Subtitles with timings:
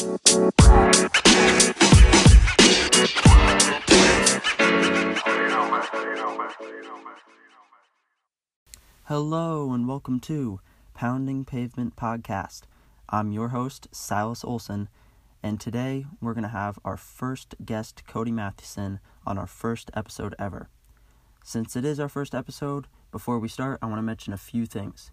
[0.00, 0.16] Hello
[9.72, 10.60] and welcome to
[10.94, 12.62] Pounding Pavement Podcast.
[13.10, 14.88] I'm your host, Silas Olson,
[15.42, 20.34] and today we're going to have our first guest, Cody Matheson, on our first episode
[20.38, 20.70] ever.
[21.44, 24.64] Since it is our first episode, before we start, I want to mention a few
[24.64, 25.10] things.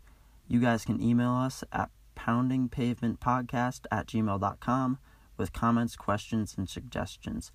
[0.47, 1.89] You guys can email us at
[2.27, 4.97] poundingpavementpodcast at gmail.com
[5.37, 7.51] with comments, questions, and suggestions.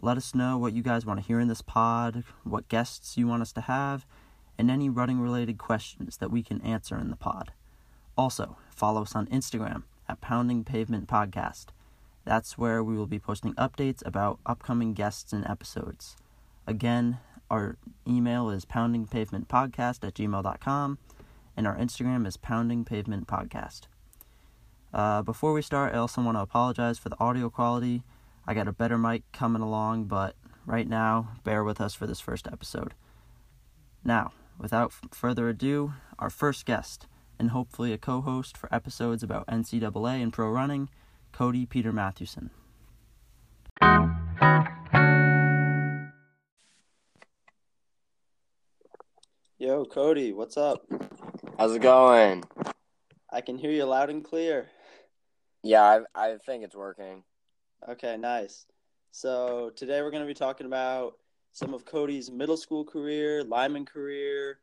[0.00, 3.26] Let us know what you guys want to hear in this pod, what guests you
[3.26, 4.06] want us to have,
[4.56, 7.52] and any running related questions that we can answer in the pod.
[8.16, 11.66] Also, follow us on Instagram at Pounding Pavement Podcast.
[12.24, 16.16] That's where we will be posting updates about upcoming guests and episodes.
[16.66, 17.18] Again,
[17.50, 20.98] our email is poundingpavementpodcast at gmail.com,
[21.56, 23.89] and our Instagram is Pounding Pavement Podcast.
[24.92, 28.02] Uh, before we start, I also want to apologize for the audio quality.
[28.46, 30.34] I got a better mic coming along, but
[30.66, 32.94] right now, bear with us for this first episode.
[34.04, 37.06] Now, without further ado, our first guest,
[37.38, 40.88] and hopefully a co host for episodes about NCAA and pro running,
[41.32, 42.50] Cody Peter Mathewson.
[49.58, 50.84] Yo, Cody, what's up?
[51.58, 52.42] How's it going?
[53.30, 54.68] I can hear you loud and clear.
[55.62, 55.82] Yeah,
[56.14, 57.22] I, I think it's working.
[57.88, 58.66] Okay, nice.
[59.12, 61.14] So today we're going to be talking about
[61.52, 64.60] some of Cody's middle school career, lineman career,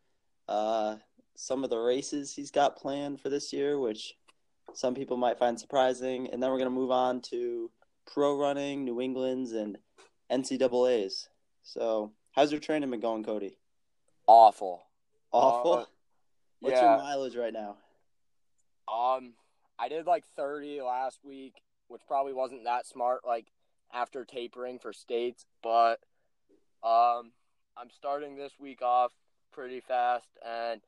[0.47, 0.95] uh,
[1.35, 4.15] some of the races he's got planned for this year, which
[4.73, 7.69] some people might find surprising, and then we're going to move on to
[8.05, 9.77] pro running, New England's, and
[10.31, 11.29] NCAA's.
[11.63, 13.57] So, how's your training been going, Cody?
[14.25, 14.83] Awful.
[15.31, 15.73] Awful.
[15.73, 15.85] Uh,
[16.59, 16.95] What's yeah.
[16.95, 17.75] your mileage right now?
[18.91, 19.33] Um,
[19.79, 23.21] I did like 30 last week, which probably wasn't that smart.
[23.25, 23.47] Like
[23.93, 25.99] after tapering for states, but
[26.83, 27.31] um,
[27.77, 29.11] I'm starting this week off
[29.51, 30.81] pretty fast, and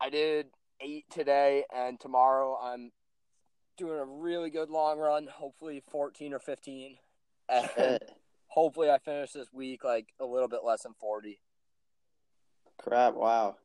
[0.00, 0.46] I did
[0.80, 2.92] eight today, and tomorrow I'm
[3.76, 5.28] doing a really good long run.
[5.32, 6.96] Hopefully 14 or 15,
[7.48, 8.00] and
[8.48, 11.40] hopefully I finish this week like a little bit less than 40.
[12.78, 13.14] Crap!
[13.14, 13.56] Wow.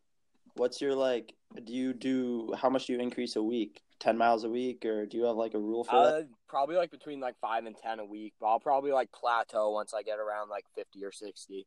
[0.55, 1.33] What's your like?
[1.63, 3.81] Do you do how much do you increase a week?
[3.99, 6.29] Ten miles a week, or do you have like a rule for Uh, that?
[6.47, 9.93] probably like between like five and ten a week, but I'll probably like plateau once
[9.93, 11.65] I get around like fifty or sixty.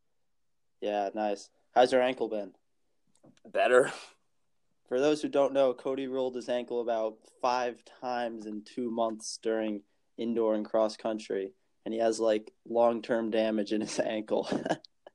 [0.81, 1.51] Yeah, nice.
[1.75, 2.53] How's your ankle been?
[3.45, 3.93] Better.
[4.89, 9.39] For those who don't know, Cody rolled his ankle about five times in two months
[9.41, 9.83] during
[10.19, 11.53] indoor and cross country,
[11.85, 14.49] and he has like long term damage in his ankle.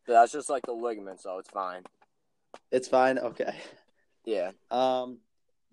[0.08, 1.84] That's just like the ligament, so it's fine.
[2.72, 3.18] it's fine.
[3.20, 3.56] Okay.
[4.26, 4.52] Yeah.
[4.72, 5.20] Um,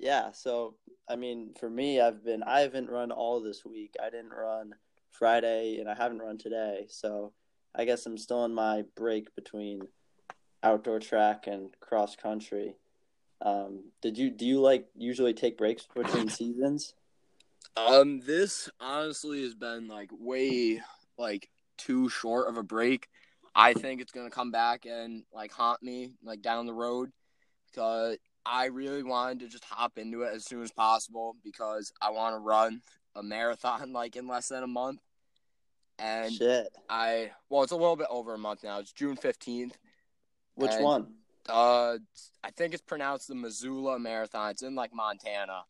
[0.02, 0.32] yeah.
[0.32, 0.74] So
[1.08, 3.94] I mean, for me, I've been I haven't run all this week.
[4.02, 4.74] I didn't run
[5.10, 6.86] Friday, and I haven't run today.
[6.88, 7.32] So
[7.74, 9.82] I guess I'm still in my break between
[10.62, 12.74] outdoor track and cross country.
[13.40, 16.94] Um, did you do you like usually take breaks between seasons?
[17.76, 20.82] Um, this honestly has been like way
[21.16, 21.48] like
[21.78, 23.08] too short of a break.
[23.54, 27.10] I think it's gonna come back and like haunt me like down the road
[27.66, 32.10] because I really wanted to just hop into it as soon as possible because I
[32.10, 32.82] want to run
[33.14, 35.00] a marathon like in less than a month.
[35.98, 36.68] And Shit.
[36.88, 38.78] I well, it's a little bit over a month now.
[38.78, 39.76] It's June fifteenth.
[40.54, 41.14] Which And- one?
[41.48, 41.98] Uh,
[42.44, 44.50] I think it's pronounced the Missoula Marathon.
[44.50, 45.64] It's in like Montana.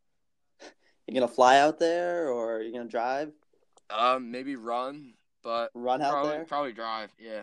[1.06, 3.32] You gonna fly out there or you gonna drive?
[3.90, 6.44] Um, maybe run, but Run out probably there?
[6.44, 7.10] probably drive.
[7.18, 7.42] Yeah.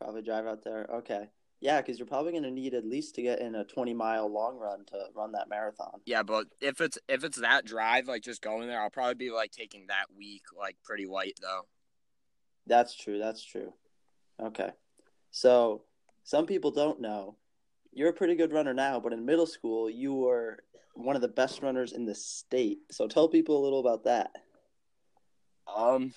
[0.00, 0.88] Probably drive out there.
[0.96, 1.28] Okay.
[1.60, 4.58] Yeah, because you're probably gonna need at least to get in a 20 mile long
[4.58, 6.00] run to run that marathon.
[6.06, 9.30] Yeah, but if it's if it's that drive, like just going there, I'll probably be
[9.30, 11.62] like taking that week like pretty light though.
[12.66, 13.18] That's true.
[13.18, 13.72] That's true.
[14.40, 14.70] Okay.
[15.32, 15.82] So
[16.22, 17.36] some people don't know.
[17.92, 20.60] You're a pretty good runner now, but in middle school you were
[20.94, 22.78] one of the best runners in the state.
[22.90, 24.30] So tell people a little about that.
[25.74, 26.12] Um,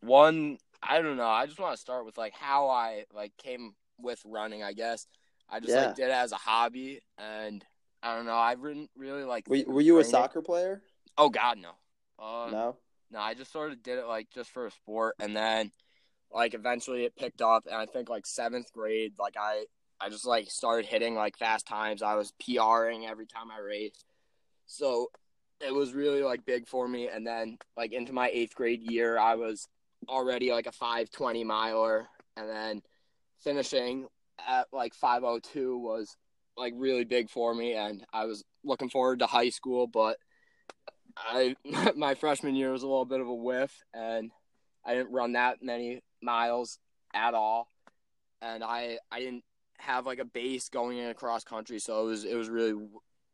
[0.00, 1.28] one, I don't know.
[1.28, 4.62] I just want to start with like how I like came with running.
[4.62, 5.06] I guess
[5.48, 5.86] I just Yeah.
[5.86, 7.64] like did it as a hobby, and
[8.02, 8.36] I don't know.
[8.36, 9.48] I didn't really like.
[9.48, 10.82] Were, were you a soccer player?
[11.18, 11.70] Oh God, no.
[12.18, 12.76] Uh, No.
[13.12, 15.72] No, I just sort of did it like just for a sport, and then
[16.32, 19.64] like eventually it picked up, and I think like seventh grade, like I
[20.00, 22.02] I just like started hitting like fast times.
[22.02, 24.04] I was PRing every time I raced,
[24.66, 25.10] so
[25.60, 27.08] it was really like big for me.
[27.08, 29.66] And then like into my eighth grade year, I was
[30.08, 32.82] already like a five twenty miler, and then
[33.42, 34.06] finishing
[34.46, 36.16] at like five oh two was
[36.56, 40.16] like really big for me, and I was looking forward to high school, but
[41.16, 41.56] I
[41.96, 44.30] my freshman year was a little bit of a whiff, and
[44.84, 46.78] I didn't run that many miles
[47.14, 47.68] at all,
[48.42, 49.44] and I I didn't
[49.78, 52.74] have like a base going in across country, so it was it was really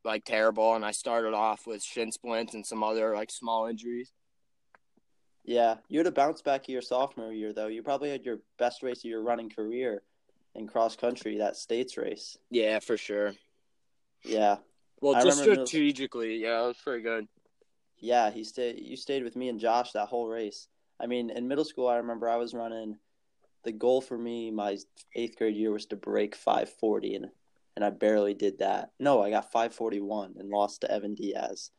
[0.03, 0.75] like terrible.
[0.75, 4.11] And I started off with shin splints and some other like small injuries.
[5.47, 7.67] Yeah, you had a bounce back your sophomore year though.
[7.67, 10.03] You probably had your best race of your running career
[10.53, 12.37] in cross country, that states race.
[12.51, 13.33] Yeah, for sure.
[14.23, 14.57] Yeah.
[14.99, 17.27] Well, I just remember middle- strategically, yeah, it was pretty good.
[17.99, 18.79] Yeah, he stayed.
[18.79, 20.67] You stayed with me and Josh that whole race.
[20.99, 22.97] I mean, in middle school, I remember I was running.
[23.63, 24.77] The goal for me, my
[25.15, 27.27] eighth grade year, was to break 540, and
[27.75, 28.91] and I barely did that.
[28.99, 31.71] No, I got 541 and lost to Evan Diaz,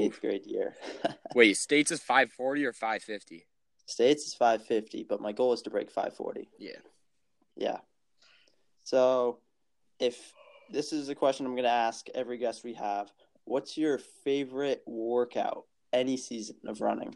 [0.00, 0.74] eighth grade year.
[1.34, 3.46] Wait, states is five forty or five fifty?
[3.86, 6.48] States is 550, but my goal is to break 540.
[6.58, 6.72] Yeah.
[7.54, 7.78] Yeah.
[8.82, 9.38] So,
[10.00, 10.32] if
[10.70, 13.12] this is a question I'm going to ask every guest we have,
[13.44, 17.14] what's your favorite workout any season of running?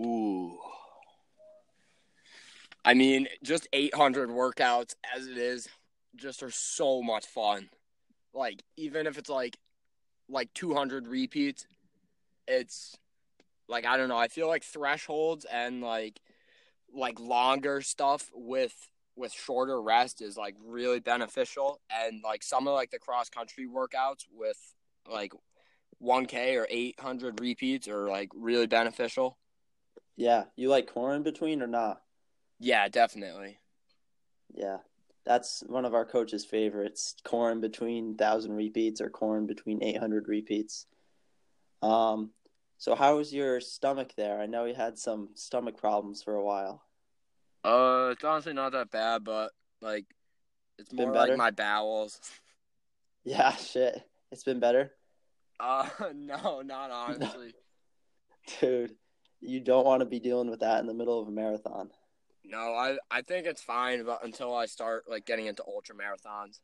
[0.00, 0.58] Ooh.
[2.84, 5.68] I mean, just 800 workouts as it is,
[6.16, 7.68] just are so much fun.
[8.32, 9.58] Like even if it's like
[10.30, 11.66] like 200 repeats,
[12.48, 12.96] it's
[13.68, 14.16] like I don't know.
[14.16, 16.20] I feel like thresholds and like
[16.92, 18.74] like longer stuff with
[19.16, 23.66] with shorter rest is like really beneficial and like some of like the cross country
[23.66, 24.56] workouts with
[25.10, 25.32] like
[26.02, 29.36] 1k or 800 repeats are like really beneficial.
[30.16, 32.02] Yeah, you like core in between or not?
[32.60, 33.58] Yeah, definitely.
[34.54, 34.78] Yeah,
[35.24, 37.14] that's one of our coach's favorites.
[37.24, 40.86] Core in between thousand repeats or core in between eight hundred repeats.
[41.82, 42.30] Um,
[42.78, 44.40] so how was your stomach there?
[44.40, 46.82] I know you had some stomach problems for a while.
[47.64, 49.50] Uh, it's honestly not that bad, but
[49.82, 50.06] like,
[50.78, 51.32] it's Been more better?
[51.32, 52.20] like my bowels.
[53.24, 54.00] Yeah, shit,
[54.32, 54.92] it's been better,
[55.60, 57.52] Uh, no, not honestly.
[58.60, 58.94] dude.
[59.40, 61.90] You don't want to be dealing with that in the middle of a marathon.
[62.44, 66.60] no, I I think it's fine, but until I start like getting into ultra marathons.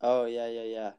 [0.00, 0.90] Oh yeah, yeah, yeah.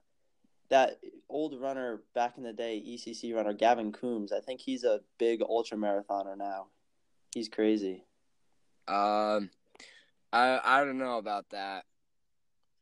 [0.69, 0.99] That
[1.29, 4.31] old runner back in the day, ECC runner Gavin Coombs.
[4.33, 6.67] I think he's a big ultra marathoner now.
[7.33, 8.03] He's crazy,
[8.87, 9.49] Um,
[10.33, 11.85] I I don't know about that.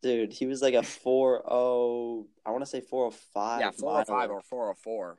[0.02, 0.34] dude.
[0.34, 2.28] He was like a four oh.
[2.46, 3.62] I want to say four oh five.
[3.62, 4.42] yeah, four or five or
[4.76, 5.18] four.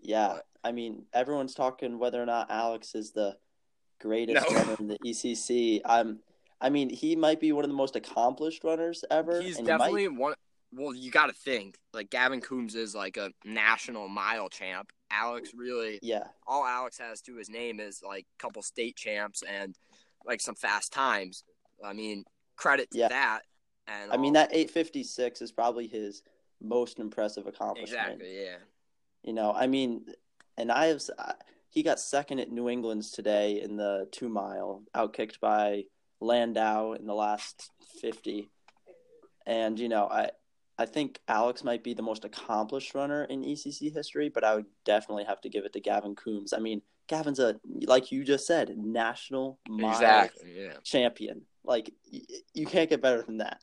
[0.00, 3.36] Yeah, But- I mean, everyone's talking whether or not Alex is the
[4.00, 4.56] greatest No.
[4.56, 5.80] runner in the ECC.
[5.84, 6.20] I'm.
[6.60, 9.40] I mean, he might be one of the most accomplished runners ever.
[9.40, 10.34] He's and he might- definitely one.
[10.72, 14.92] Well, you got to think like Gavin Coombs is like a national mile champ.
[15.10, 19.42] Alex really yeah, all Alex has to his name is like a couple state champs
[19.42, 19.74] and
[20.26, 21.44] like some fast times.
[21.82, 22.24] I mean,
[22.56, 23.08] credit to Yeah.
[23.08, 23.40] that.
[23.86, 26.22] And I mean that 856 is probably his
[26.60, 28.02] most impressive accomplishment.
[28.02, 28.56] exactly, yeah.
[29.22, 30.06] You know, I mean,
[30.58, 31.02] and I have
[31.70, 35.84] he got second at New England's today in the two mile, outkicked by
[36.20, 38.50] Landau in the last 50.
[39.46, 40.30] And you know, I
[40.78, 44.66] I think Alex might be the most accomplished runner in ECC history, but I would
[44.84, 46.52] definitely have to give it to Gavin Coombs.
[46.52, 50.74] I mean, Gavin's a like you just said, national Exactly, yeah.
[50.84, 51.42] champion.
[51.64, 52.20] Like y-
[52.54, 53.60] you can't get better than that.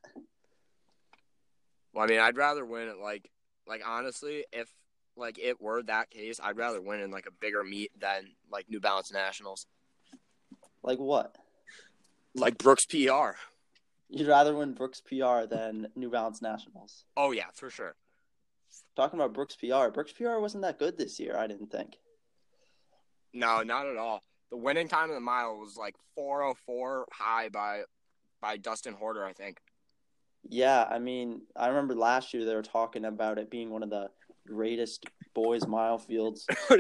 [1.93, 3.31] Well, I mean, I'd rather win it like
[3.65, 4.67] like honestly, if
[5.15, 8.69] like it were that case, I'd rather win in like a bigger meet than like
[8.69, 9.65] New Balance Nationals.
[10.83, 11.35] Like what?
[12.35, 13.37] Like Brooks PR.
[14.09, 17.05] You'd rather win Brooks PR than New Balance Nationals.
[17.17, 17.95] Oh yeah, for sure.
[18.95, 21.37] Talking about Brooks PR, Brooks PR wasn't that good this year.
[21.37, 21.97] I didn't think.
[23.33, 24.21] No, not at all.
[24.51, 27.81] The winning time of the mile was like 404 high by
[28.41, 29.57] by Dustin Horder, I think.
[30.47, 33.89] Yeah, I mean, I remember last year they were talking about it being one of
[33.89, 34.09] the
[34.47, 36.75] greatest boys mile fields oh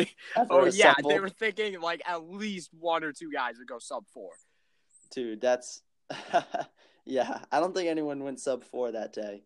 [0.71, 1.11] yeah, assembled.
[1.11, 4.31] they were thinking like at least one or two guys would go sub four.
[5.11, 5.81] Dude, that's
[7.05, 7.39] yeah.
[7.51, 9.43] I don't think anyone went sub four that day,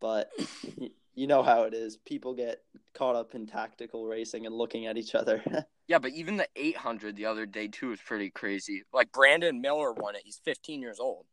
[0.00, 0.30] but
[1.14, 1.96] you know how it is.
[1.96, 2.62] People get
[2.94, 5.42] caught up in tactical racing and looking at each other.
[5.88, 8.82] Yeah, but even the 800 the other day too was pretty crazy.
[8.92, 10.22] Like Brandon Miller won it.
[10.24, 11.26] He's 15 years old.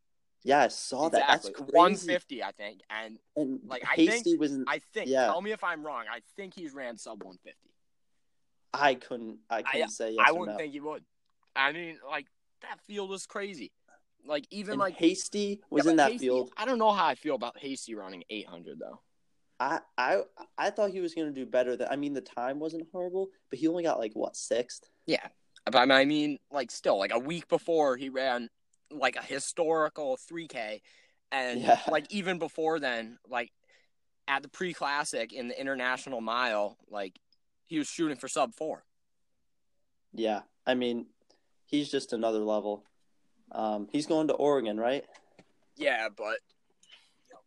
[0.43, 1.23] yeah, I saw that.
[1.23, 1.49] exactly.
[1.53, 1.71] That's crazy.
[1.75, 2.81] 150, I think.
[2.87, 4.55] And And Like, I Hasty think- was.
[4.67, 5.25] I think, Yeah.
[5.25, 6.03] tell me if I'm wrong.
[6.07, 7.57] I think he's ran sub 150.
[8.75, 9.39] I couldn't.
[9.49, 10.57] I couldn't say yes I wouldn't no.
[10.57, 11.03] think he would.
[11.55, 12.27] I mean, like
[12.61, 13.71] that field is crazy.
[14.25, 16.51] Like even and like Hasty was Yeah, in that Hasty- field.
[16.57, 19.01] I don't know how I feel about Hasty running 800 though.
[19.59, 20.21] I I
[20.57, 21.87] I thought he was going to do better than.
[21.89, 24.89] I mean, the time wasn't horrible, but he only got like what sixth.
[25.05, 25.27] Yeah,
[25.65, 28.49] but I mean, like still, like a week before he ran
[28.91, 30.81] like a historical 3K,
[31.31, 31.79] and Yeah.
[31.89, 33.51] like even before then, like
[34.27, 37.19] at the pre-classic in the international mile, like
[37.65, 38.85] he was shooting for sub four.
[40.13, 41.07] Yeah, I mean,
[41.65, 42.83] he's just another level.
[43.53, 45.05] Um, he's going to Oregon, right?
[45.75, 46.37] Yeah, but
[47.29, 47.37] yo,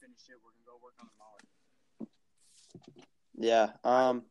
[0.00, 0.36] finish it.
[0.42, 2.10] We're gonna go work on the molly.
[3.36, 3.72] Yeah.
[3.84, 4.22] Um,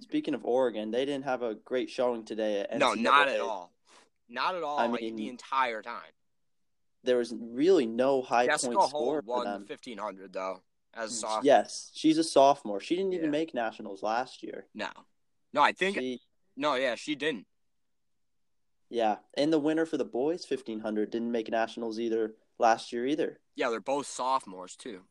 [0.00, 2.60] speaking of Oregon, they didn't have a great showing today.
[2.60, 3.72] At No, not at all.
[4.28, 4.78] Not at all.
[4.78, 6.02] I like mean, the entire time.
[7.04, 9.64] There was really no high Jessica point Hull score for them.
[9.66, 10.62] fifteen hundred though
[10.92, 11.42] as a sophomore.
[11.44, 12.80] Yes, she's a sophomore.
[12.80, 13.30] She didn't even Yeah.
[13.30, 14.66] make nationals last year.
[14.74, 14.88] No,
[15.52, 16.20] no, I think She,
[16.56, 16.74] no.
[16.74, 17.46] Yeah, she didn't.
[18.90, 23.06] Yeah, and the winner for the boys fifteen hundred didn't make nationals either last year
[23.06, 23.40] either.
[23.54, 25.02] Yeah, they're both sophomores too.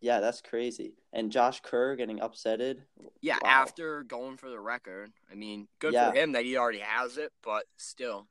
[0.00, 0.94] Yeah, that's crazy.
[1.12, 2.82] And Josh Kerr getting upsetted.
[3.22, 3.48] Yeah, Wow.
[3.50, 5.10] after going for the record.
[5.30, 6.10] I mean, good Yeah.
[6.10, 8.28] for him that he already has it, but still.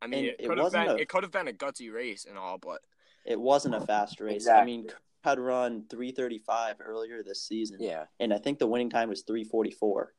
[0.00, 1.92] I mean, it it could have wasn't been a- it could have been a gutsy
[1.92, 2.80] race and all, but
[3.24, 4.36] It wasn't a fast race.
[4.36, 4.62] Exactly.
[4.62, 7.78] I mean, Kerr had run three thirty five earlier this season.
[7.80, 10.14] yeah, and I think the winning time was three forty four.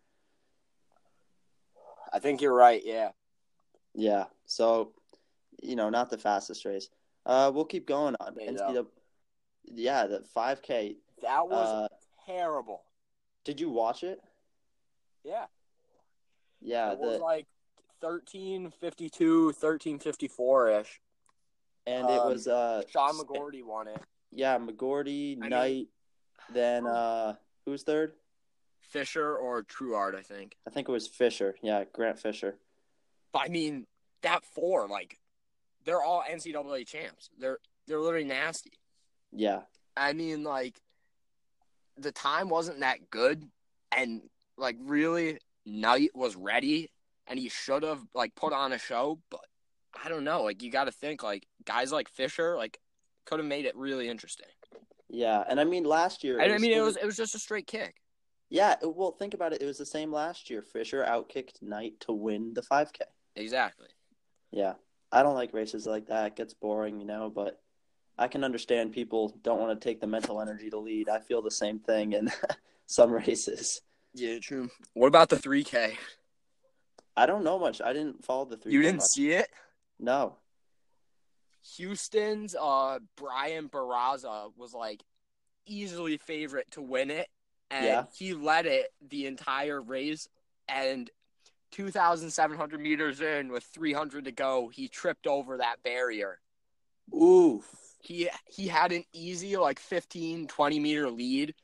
[2.12, 2.82] I think you're right.
[2.84, 3.12] Yeah,
[3.96, 4.92] Yeah, so
[5.62, 6.90] you know, not the fastest race.
[7.26, 8.36] Uh, we'll keep going on.
[8.40, 8.52] Yeah.
[8.52, 8.86] NCAA,
[9.66, 10.98] yeah, the five K.
[11.22, 12.84] that was Uh, terrible.
[13.46, 14.22] did you watch it?
[15.24, 15.46] Yeah,
[16.62, 17.48] Yeah, it was the like
[18.02, 21.02] 1352, 1354 ish.
[21.88, 24.00] and it um, was uh Sean McGorty won it.
[24.32, 25.88] yeah McGorty mean- Knight,
[26.52, 27.36] then uh
[27.66, 28.14] who's third?
[28.82, 30.56] Fisher or Truard, I think.
[30.68, 31.56] I think it was Fisher.
[31.64, 32.60] Yeah, Grant Fisher.
[33.36, 33.86] But I mean,
[34.22, 35.20] that four, like,
[35.84, 37.30] they're all NCAA champs.
[37.38, 38.80] They're they're literally nasty.
[39.34, 39.64] Yeah,
[39.98, 40.80] I mean, like,
[41.98, 43.44] the time wasn't that good,
[43.92, 44.22] and
[44.58, 46.92] like, really, Knight was ready,
[47.28, 49.20] and he should have like put on a show.
[49.30, 49.42] But
[50.02, 50.44] I don't know.
[50.44, 52.80] Like, you got to think like guys like Fisher, like,
[53.26, 54.48] could have made it really interesting.
[55.10, 56.40] yeah, and I mean last year.
[56.40, 57.96] And I mean, it was it was just a straight kick.
[58.50, 58.76] yeah.
[58.82, 59.62] Well, think about it.
[59.62, 60.62] It was the same last year.
[60.62, 63.04] Fisher outkicked Knight to win the five K.
[63.36, 63.88] Exactly.
[64.52, 64.74] Yeah,
[65.12, 66.28] I don't like races like that.
[66.28, 67.62] It gets boring, you know, but
[68.18, 71.10] I can understand people don't want to take the mental energy to lead.
[71.10, 72.32] I feel the same thing in
[72.86, 73.82] some races.
[74.14, 74.70] Yeah, true.
[74.94, 75.98] What about the three K?
[77.18, 77.82] I don't know much.
[77.82, 78.72] I didn't follow the 3K.
[78.72, 79.48] You didn't see it?
[80.00, 80.38] No.
[81.78, 85.02] Houston's uh Brian Barraza was like
[85.66, 87.28] easily favorite to win it,
[87.72, 88.04] and Yeah.
[88.16, 90.28] he led it the entire race.
[90.68, 91.10] And
[91.72, 96.40] 2,700 meters in, with 300 to go, he tripped over that barrier.
[97.14, 97.66] Oof.
[98.02, 101.56] He he had an easy like 15, 20 meter lead,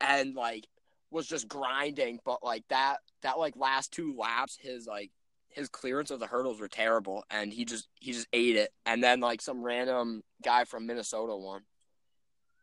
[0.00, 0.66] and like
[1.10, 2.20] was just grinding.
[2.24, 5.10] But like that that like last two laps, his like
[5.48, 8.72] his clearance of the hurdles were terrible, and he just he just ate it.
[8.84, 11.62] And then like some random guy from Minnesota won.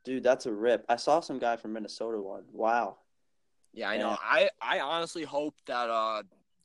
[0.05, 0.85] Dude, that's a rip.
[0.89, 2.43] I saw some guy from Minnesota one.
[2.51, 2.97] Wow.
[3.73, 4.15] Yeah, I know.
[4.21, 6.21] I I honestly hope that uh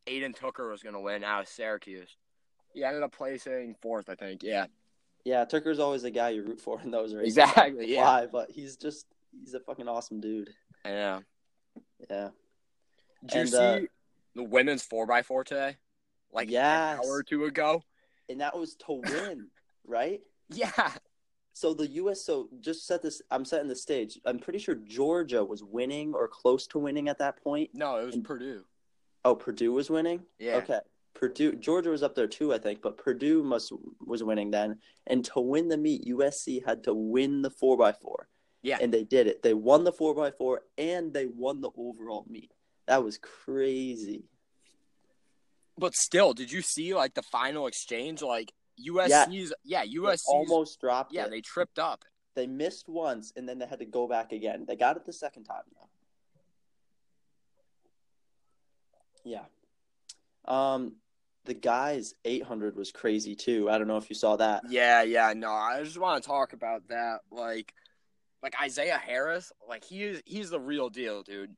[0.08, 2.16] Aidan Tooker was gonna win out of Syracuse.
[2.74, 4.42] He ended up placing fourth, I think.
[4.42, 4.66] Yeah,
[5.24, 7.36] Yeah, Tooker's always the guy you root for in those races.
[7.38, 7.92] exactly.
[7.94, 8.26] Yeah, Why?
[8.26, 9.06] But he's just
[9.42, 10.50] he's a fucking awesome dude.
[10.84, 11.20] yeah.
[12.10, 12.28] Yeah.
[13.26, 13.80] Did you see uh,
[14.34, 15.76] the women's four x four today?
[16.32, 16.98] Like Yes.
[16.98, 17.82] an hour or two ago.
[18.28, 19.48] And that was to win,
[19.86, 20.20] right?
[20.50, 20.92] Yeah,
[21.54, 22.22] So the U.S.
[22.24, 23.20] So just set this.
[23.30, 24.18] I'm setting the stage.
[24.24, 27.70] I'm pretty sure Georgia was winning or close to winning at that point.
[27.74, 28.64] no, it was And- Purdue.
[29.28, 30.22] Oh, Purdue was winning.
[30.38, 30.80] Yeah, Okay.
[31.14, 34.78] Purdue, Georgia was up there too, I think, but Purdue must was winning then.
[35.08, 38.28] And to win the meet, USC had to win the four x four.
[38.62, 38.78] Yeah.
[38.80, 39.42] And they did it.
[39.42, 42.52] They won the four x four and they won the overall meet.
[42.86, 44.24] That was crazy.
[45.76, 48.22] but still, did you see like the final exchange?
[48.22, 48.52] Like
[48.88, 51.30] USC's, yeah, They USC's, almost dropped yeah, it.
[51.30, 52.04] they tripped up.
[52.36, 54.64] They missed once and then they had to go back again.
[54.68, 55.88] They got it the second time though.
[59.24, 59.44] Yeah.
[60.46, 60.96] Um
[61.44, 63.70] the guys 800 was crazy too.
[63.70, 64.64] I don't know if you saw that.
[64.68, 67.20] Yeah, yeah, no, I just want to talk about that.
[67.30, 67.72] Like,
[68.42, 71.56] like Isaiah Harris, like he is, he's the real deal, dude.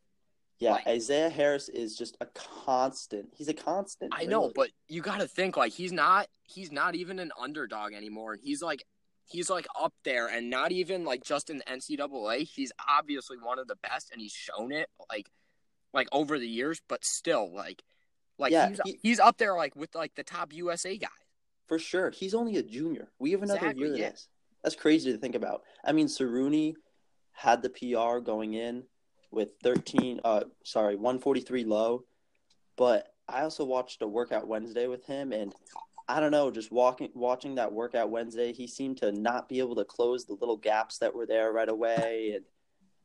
[0.60, 3.30] Yeah, Like- Isaiah Harris is just a constant.
[3.34, 4.12] He's a constant.
[4.16, 7.92] I know, but you got to think like he's not, he's not even an underdog
[7.92, 8.36] anymore.
[8.40, 8.84] He's like,
[9.24, 12.42] he's like up there, and not even like just in the NCAA.
[12.42, 15.28] He's obviously one of the best, and he's shown it like,
[15.92, 16.80] like over the years.
[16.88, 17.82] But still, like,
[18.38, 21.10] like Yeah, he's he- he's up there like with like the top USA guys.
[21.66, 23.08] for sure, he's only a junior.
[23.18, 24.10] We have another Exactly, year yeah.
[24.10, 24.28] this.
[24.62, 25.62] That's crazy to think about.
[25.84, 26.74] I mean, Saruni
[27.32, 28.84] had the PR going in
[29.30, 30.20] with 13.
[30.24, 32.04] Uh, sorry, 143 low.
[32.76, 35.54] But I also watched a workout Wednesday with him, and
[36.08, 39.76] I don't know, just walking, watching that workout Wednesday, he seemed to not be able
[39.76, 42.44] to close the little gaps that were there right away, and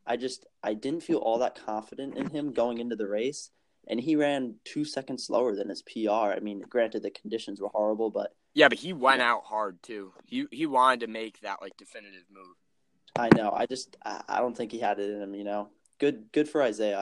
[0.06, 3.50] I just I didn't feel all that confident in him going into the race,
[3.88, 6.34] and he ran two seconds slower than his PR.
[6.34, 10.14] I mean, granted the conditions were horrible, but Yeah, but he went out hard too.
[10.26, 12.56] He he wanted to make that like definitive move.
[13.16, 15.34] I know I just I, I don't think he had it in him.
[15.34, 15.70] You know,
[16.00, 17.00] good good for Isaiah.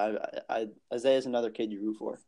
[0.49, 2.19] I, I Isaiah's another kid you root for.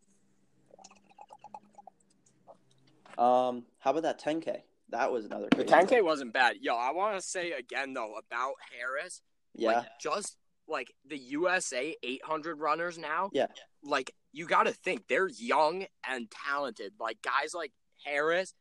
[3.17, 4.57] Um, how about that 10K?
[4.89, 5.47] That was another.
[5.55, 6.05] The 10K one.
[6.05, 6.57] wasn't bad.
[6.59, 9.21] Yo, I want to say again though about Harris.
[9.53, 13.29] Yeah, Like, just like the USA 800 runners now.
[13.33, 13.47] Yeah.
[13.83, 16.93] Like you got to think they're young and talented.
[16.99, 17.71] Like guys like
[18.03, 18.53] Harris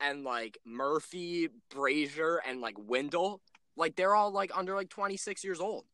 [0.00, 3.40] and like Murphy, Brazier, and like Windle.
[3.76, 5.84] Like they're all like under like 26 years old.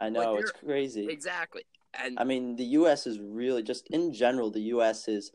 [0.00, 1.06] I know like, it's crazy.
[1.08, 1.62] Exactly.
[2.02, 3.06] And I mean, the U.S.
[3.06, 4.50] is really just in general.
[4.50, 5.06] The U.S.
[5.06, 5.30] is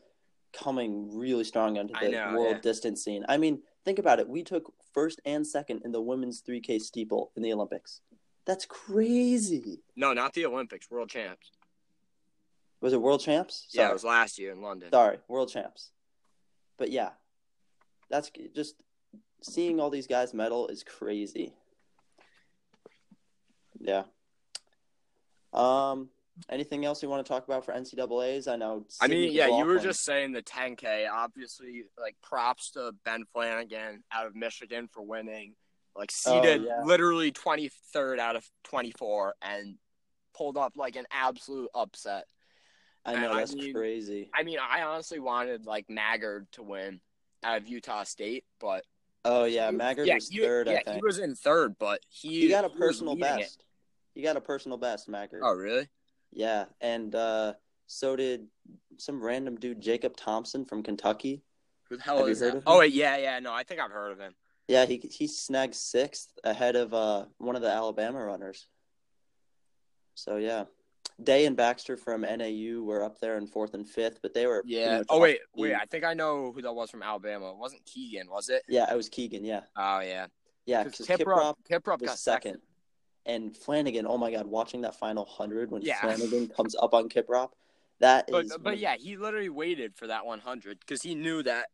[0.52, 2.60] coming really strong onto I the know, world yeah.
[2.60, 3.24] distance scene.
[3.28, 4.28] I mean, think about it.
[4.28, 8.00] We took first and second in the women's 3K steeple in the Olympics.
[8.46, 9.82] That's crazy.
[9.96, 11.50] no, not the Olympics, world champs.
[12.80, 13.66] Was it world champs?
[13.72, 14.90] Yeah, it was last year in London.
[14.90, 15.90] Sorry, world champs.
[16.78, 17.10] But yeah,
[18.08, 18.76] that's just
[19.42, 21.52] seeing all these guys medal is crazy.
[23.78, 24.04] Yeah.
[25.52, 26.08] Um.
[26.48, 28.48] Anything else you want to talk about for NCAA's?
[28.48, 28.86] I know.
[28.98, 31.06] I mean, Sydney yeah, you were just saying the 10K.
[31.12, 35.54] Obviously, like props to Ben Flanagan out of Michigan for winning.
[35.96, 36.82] Like Oh, seeded yeah.
[36.84, 39.76] literally 23rd out of 24 and
[40.34, 42.26] pulled up like an absolute upset.
[43.04, 44.30] I know I that's mean, crazy.
[44.34, 47.00] I mean, I honestly wanted like Maggard to win
[47.42, 48.84] out of Utah State, but
[49.24, 50.68] Oh yeah, Maggard yeah, was he, third.
[50.68, 53.64] yeah, I he was in third, but he he got a personal best.
[54.14, 55.42] He got a personal best, Maggard.
[55.44, 55.88] Oh, really?
[56.32, 57.54] Yeah, and uh,
[57.86, 58.46] so did
[58.98, 61.42] some random dude, Jacob Thomson from Kentucky.
[61.88, 62.62] Who the hell Have is that?
[62.66, 63.38] Oh, yeah, yeah.
[63.40, 64.34] No, I think I've heard of him.
[64.70, 68.68] Yeah, he he snagged sixth ahead of uh, one of the Alabama runners.
[70.14, 70.64] So yeah,
[71.22, 74.62] Day and Baxter from NAU were up there in fourth and fifth, but they were
[74.64, 75.02] Yeah.
[75.08, 75.74] Oh wait, wait.
[75.74, 77.50] I think I know who that was from Alabama.
[77.50, 78.62] It wasn't Kigen, was it?
[78.68, 79.44] Yeah, it was Kigen.
[79.44, 80.26] Yeah, Oh yeah.
[80.66, 82.52] yeah, Because Kiprop, Kiprop got second.
[82.52, 82.60] second.
[83.26, 84.06] and Flanagan.
[84.06, 86.00] Oh my God, watching that final hundred when Yeah.
[86.00, 87.50] Flanagan comes up on Kiprop,
[87.98, 88.56] that But is.
[88.60, 91.66] but yeah, he literally waited for that 100 because he knew that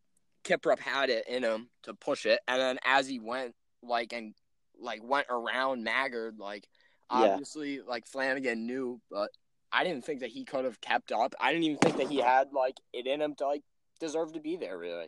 [0.47, 4.33] Kiprop had it in him to push it, and then as he went like and
[4.79, 6.67] like went around Maggard, like
[7.11, 7.33] Yeah.
[7.33, 9.29] obviously like Flanagan knew, but
[9.71, 11.35] I didn't think that he could have kept up.
[11.39, 13.63] I didn't even think that he had like it in him to like
[13.99, 14.77] deserve to be there.
[14.77, 15.07] Really.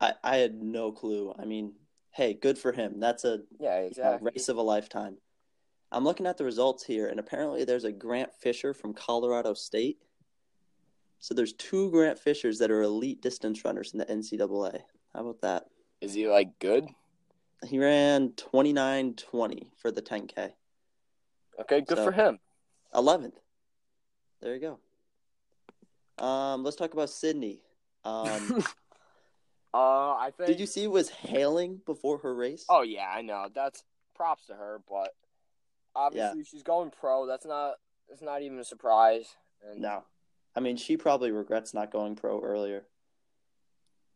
[0.00, 1.34] I, I had no clue.
[1.38, 1.74] I mean,
[2.10, 2.98] hey, good for him.
[2.98, 5.18] That's a Yeah, a race of a lifetime.
[5.92, 9.98] I'm looking at the results here, and apparently there's a Grant Fisher from Colorado State.
[11.20, 14.80] So there's two Grant Fishers that are elite distance runners in the NCAA.
[15.14, 15.66] How about that?
[16.00, 16.86] Is he like good?
[17.66, 20.52] He ran 29.20 for the 10K.
[21.60, 22.38] Okay, good So- for him.
[22.94, 23.34] 11th.
[24.40, 24.60] There you
[26.18, 26.24] go.
[26.24, 27.60] Um, let's talk about Sydney.
[28.04, 28.64] Um,
[29.72, 30.48] Uh, I think.
[30.48, 32.64] did you see it was hailing before her race?
[32.68, 33.46] Oh yeah, I know.
[33.54, 33.84] That's
[34.16, 35.14] props to her, but
[35.94, 37.24] obviously she's going pro.
[37.24, 37.74] That's not.
[38.08, 39.26] It's not even a surprise.
[39.64, 40.02] And, No.
[40.54, 42.84] I mean, she probably regrets not going pro earlier.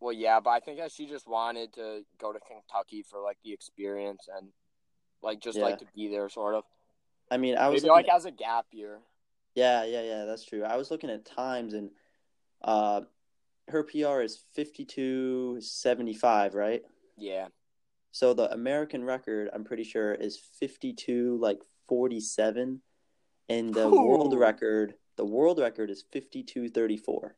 [0.01, 3.39] Well, yeah, but I think that she just wanted to go to Kentucky for like
[3.45, 4.49] the experience and
[5.23, 5.65] like just Yeah.
[5.65, 6.65] like to be there, sort of.
[7.31, 9.01] I mean, I was Maybe like as a gap year.
[9.55, 10.63] Yeah, yeah, yeah, that's true.
[10.65, 11.91] I was looking at times and
[12.63, 13.03] uh
[13.69, 16.83] her PR is 52.75, right?
[17.17, 17.49] Yeah.
[18.11, 22.83] So the American record, I'm pretty sure is 52 like 47
[23.49, 27.31] and the world record, the world record is 52.34.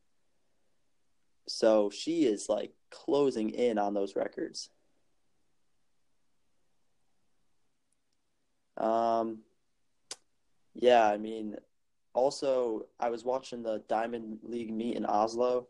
[1.48, 4.70] So she is like closing in on those records.
[8.76, 9.38] Um
[10.74, 11.56] yeah, I mean
[12.12, 15.68] also I was watching the Diamond League meet in Oslo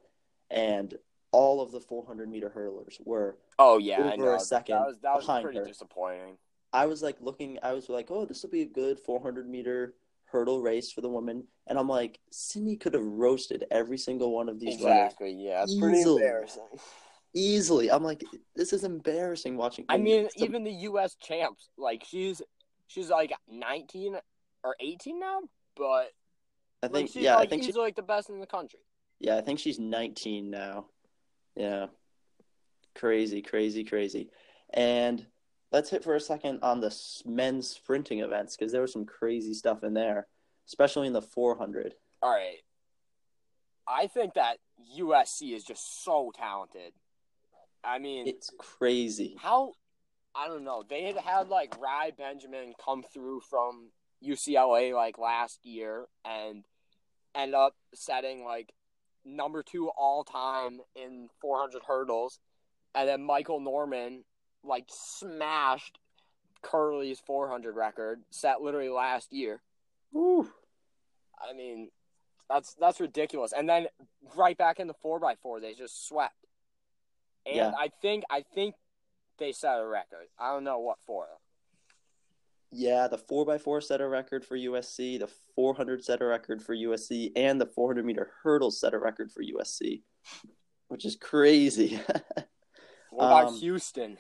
[0.51, 0.95] and
[1.33, 5.17] all of the 400 meter hurlers were Oh yeah, Over a second that was that
[5.17, 5.65] was behind pretty her.
[5.65, 6.37] disappointing.
[6.73, 9.95] I was like looking, I was like, oh, this will be a good 400 meter
[10.37, 11.45] hurdle race for the women.
[11.67, 15.33] And I'm like, Sydney could have roasted every single one of these runners Exactly.
[15.33, 16.23] Yeah, it's pretty Easily.
[16.23, 16.63] embarrassing.
[17.35, 17.91] easily.
[17.91, 18.23] I'm like,
[18.55, 19.87] this is embarrassing watching.
[19.89, 21.17] I mean, some- even the U.S.
[21.17, 22.43] champs, like she's
[22.87, 24.17] she's like 19
[24.63, 25.41] or 18 now,
[25.75, 26.13] but
[26.83, 28.47] I like, think, she's yeah, like I think she, easily like the best in the
[28.47, 28.81] country.
[29.21, 30.87] yeah, I think she's 19 now.
[31.57, 31.87] Yeah,
[32.95, 34.29] crazy, crazy, crazy.
[34.75, 35.25] And
[35.73, 39.55] let's hit for a second on the men's sprinting events because there was some crazy
[39.55, 40.27] stuff in there,
[40.67, 41.95] especially in the 400.
[42.23, 42.59] All right,
[43.87, 44.59] I think that
[44.99, 46.93] USC is just so talented.
[47.85, 49.37] I mean, It's crazy.
[49.41, 49.73] how
[50.35, 50.83] I don't know.
[50.89, 53.91] They had had like Rai Benjamin come through from
[54.25, 56.65] UCLA like last year and
[57.35, 58.73] end up setting like
[59.25, 62.39] number two all time in 400 hurdles,
[62.95, 64.25] and then Michael Norman
[64.67, 65.99] like smashed
[66.63, 69.63] Kerley's 400 record set literally last year.
[70.13, 70.49] Woo.
[71.39, 71.91] I mean,
[72.49, 73.53] that's that's ridiculous.
[73.53, 73.87] And then
[74.37, 76.35] right back in the four x four, they just swept.
[77.45, 77.73] And Yeah.
[77.79, 78.75] I think I think
[79.39, 80.27] they set a record.
[80.39, 81.27] I don't know what for.
[82.73, 87.31] Yeah, the 4x4 set a record for USC, the 400 set a record for USC,
[87.37, 90.03] and the 400 meter hurdle set a record for USC,
[90.89, 92.01] which is crazy.
[93.17, 94.19] What about Um, Houston?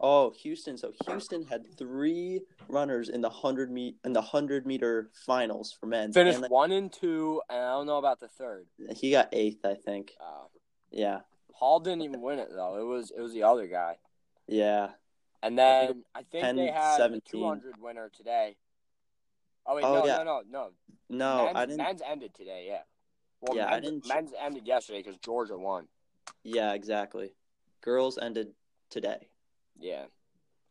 [0.00, 0.78] oh, Houston.
[0.78, 5.84] So Houston had three runners in the 100 meet in the 100 meter finals for
[5.84, 6.10] men.
[6.10, 8.66] Finished and one and two, and I don't know about the third.
[8.96, 10.16] he got eighth, I think.
[10.90, 11.20] Yeah.
[11.52, 12.78] Hall didn't even win it though.
[12.80, 13.98] It was it was the other guy.
[14.48, 14.92] Yeah.
[15.42, 17.20] And then I think, 10, they had 17.
[17.22, 18.56] the 200 winner today.
[19.66, 20.16] Oh wait, Oh, no, yeah.
[20.16, 20.70] no, no, no.
[21.10, 21.76] No, men's, I didn't.
[21.76, 22.64] men's ended today.
[22.68, 22.82] Yeah.
[23.42, 25.88] Well, Yeah, I didn't men's ended yesterday because Georgia won.
[26.42, 27.34] Yeah, exactly.
[27.82, 28.48] Girls ended
[28.90, 29.28] today.
[29.78, 30.04] Yeah.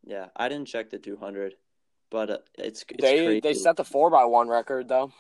[0.06, 1.56] Yeah, I didn't check the 200,
[2.10, 3.40] but uh, it's, it's they crazy.
[3.42, 5.12] they set the four by one record though.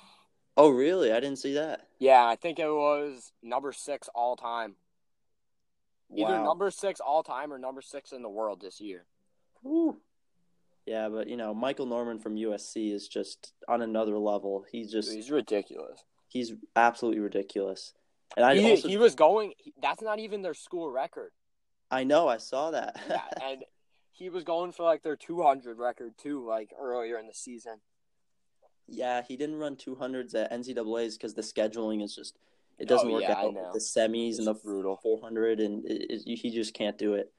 [0.55, 1.11] Oh, really?
[1.11, 1.87] I didn't see that.
[1.99, 4.75] Yeah, I think it was number six all time.
[6.15, 6.43] Either Wow.
[6.43, 9.05] number six all time or number six in the world this year.
[9.63, 9.97] Woo.
[10.85, 14.65] Yeah, but you know, Michael Norman from USC is just on another level.
[14.71, 16.03] He's just He's ridiculous.
[16.29, 17.93] he's absolutely ridiculous.
[18.35, 19.53] And I he, also he was going.
[19.81, 21.31] That's not even their school record.
[21.91, 22.99] I know I saw that.
[23.09, 23.63] Yeah, and
[24.11, 27.77] he was going for like their 200 record too, like earlier in the season.
[28.87, 32.37] yeah, he didn't run 200s at NCAA's because the scheduling is just
[32.79, 33.53] it oh, doesn't Oh, work yeah, I out.
[33.53, 33.71] know.
[33.73, 34.97] The semis and the It's brutal.
[35.03, 37.31] 400 and it, it, he just can't do it.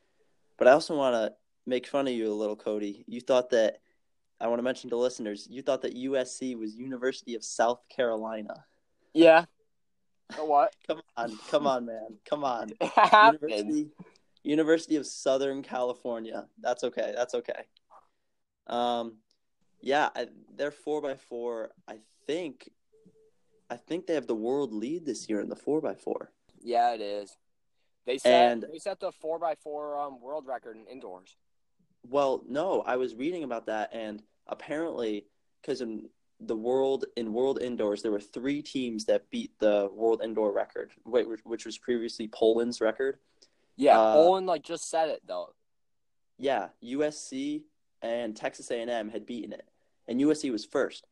[0.58, 1.34] But I also want to
[1.66, 3.04] make fun of you a little, Cody.
[3.08, 3.78] You thought that
[4.40, 8.64] I want to mention to listeners, you thought that USC was University of South Carolina.
[9.14, 9.44] Yeah.
[10.36, 10.74] So what?
[10.86, 12.70] Come on, come on, man, come on.
[13.24, 13.88] University,
[14.42, 16.46] University of Southern California.
[16.60, 17.12] That's okay.
[17.14, 17.64] That's okay.
[18.66, 19.16] Um,
[19.80, 21.70] yeah, I, they're four by four.
[21.88, 22.70] I think,
[23.68, 26.32] I think they have the world lead this year in the four by four.
[26.62, 27.36] Yeah, it is.
[28.06, 31.36] They set And- they set the four x four um world record in indoors.
[32.08, 35.26] Well, no, I was reading about that, and apparently,
[35.60, 36.08] because in
[36.40, 40.92] the world in world indoors, there were three teams that beat the world indoor record,
[41.04, 43.18] which, which was previously Poland's record.
[43.80, 45.54] Yeah, Uh, Poland like just said it though.
[46.36, 47.62] Yeah, USC
[48.02, 49.66] and Texas A&M had beaten it,
[50.06, 51.06] and USC was first,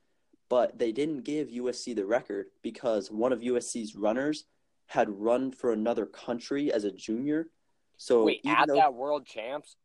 [0.51, 4.45] but they didn't give USC the record because one of USC's runners
[4.87, 7.49] had run for another country as a junior.
[7.97, 9.77] So Wait, at though- that world champs,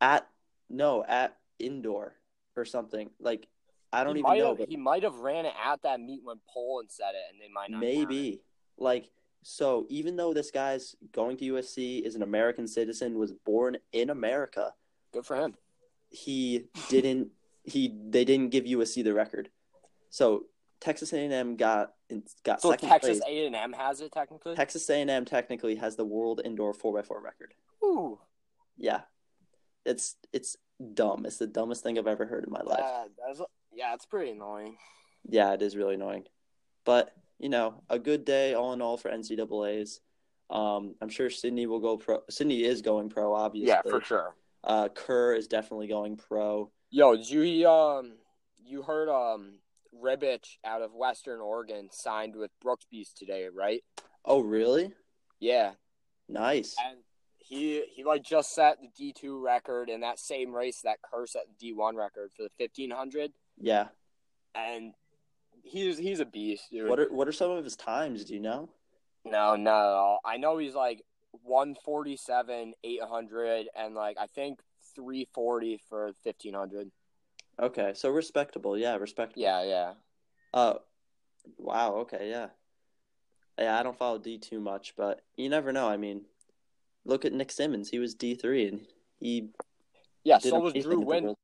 [0.00, 0.26] at
[0.70, 2.14] no at indoor
[2.56, 3.46] or something like
[3.92, 6.24] I don't he even know, have but he might have ran it at that meet
[6.24, 7.80] when Poland said it, and they might not.
[7.80, 8.40] maybe
[8.78, 9.10] like
[9.48, 14.10] so even though this guy's going to USC is an American citizen was born in
[14.10, 14.74] America
[15.12, 15.54] Good for him.
[16.10, 17.28] he didn't
[17.62, 19.48] he they didn't give USC the record
[20.10, 20.46] so
[20.80, 21.92] Texas A&M got
[22.42, 24.56] got So second Texas place A and M has it technically.
[24.56, 27.54] Texas A&M technically has the world indoor 4x4 record
[27.84, 28.18] Ooh,
[28.76, 29.02] yeah
[29.84, 30.56] it's it's
[30.94, 33.40] dumb it's the dumbest thing I've ever heard in my life that- that's,
[33.72, 34.76] yeah, it's pretty annoying.
[35.28, 36.24] Yeah, it is really annoying.
[36.84, 40.00] But, you know, a good day all in all for NCAA's.
[40.48, 42.20] Um, I'm sure Sydney will go pro.
[42.30, 43.68] Sydney is going pro, obviously.
[43.68, 44.34] Yeah, for sure.
[44.62, 46.70] Uh, Kerr is definitely going pro.
[46.90, 48.14] Yo, did you um
[48.64, 49.58] you heard um
[49.94, 53.82] Ribich out of Western Oregon signed with Brooks Beasts today, right?
[54.24, 54.92] Oh, really?
[55.40, 55.72] Yeah.
[56.28, 56.76] Nice.
[56.84, 56.98] And
[57.38, 61.26] he he like just set the D two record in that same race that Kerr
[61.26, 63.32] set the D one record for the fifteen hundred.
[63.58, 63.88] Yeah.
[64.54, 64.94] And
[65.66, 66.88] he's he's a beast, dude.
[66.88, 68.24] What are what are some of his times?
[68.24, 68.70] Do you know?
[69.24, 70.20] no, not at all.
[70.24, 71.02] I know he's like
[71.42, 74.60] one forty seven, eight hundred, and like I think
[74.94, 76.90] three forty for fifteen hundred.
[77.60, 78.76] Okay, so respectable.
[78.76, 79.42] Yeah, respectable.
[79.42, 79.92] Yeah, yeah.
[80.52, 80.74] Uh,
[81.58, 81.94] wow.
[81.96, 82.48] Okay, yeah.
[83.58, 85.88] Yeah, I don't follow D too much, but you never know.
[85.88, 86.26] I mean,
[87.04, 87.88] look at Nick Symmonds.
[87.88, 88.80] He was D three, and
[89.18, 89.48] he
[90.24, 91.38] Yeah, so was Drew at the Wynn World-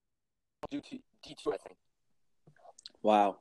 [0.70, 1.76] D two, I think.
[3.02, 3.38] Wow.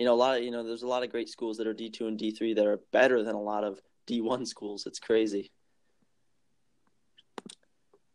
[0.00, 1.74] You know, a lot of you know, there's a lot of great schools that are
[1.74, 4.86] D two and D three that are better than a lot of D one schools.
[4.86, 5.50] It's crazy.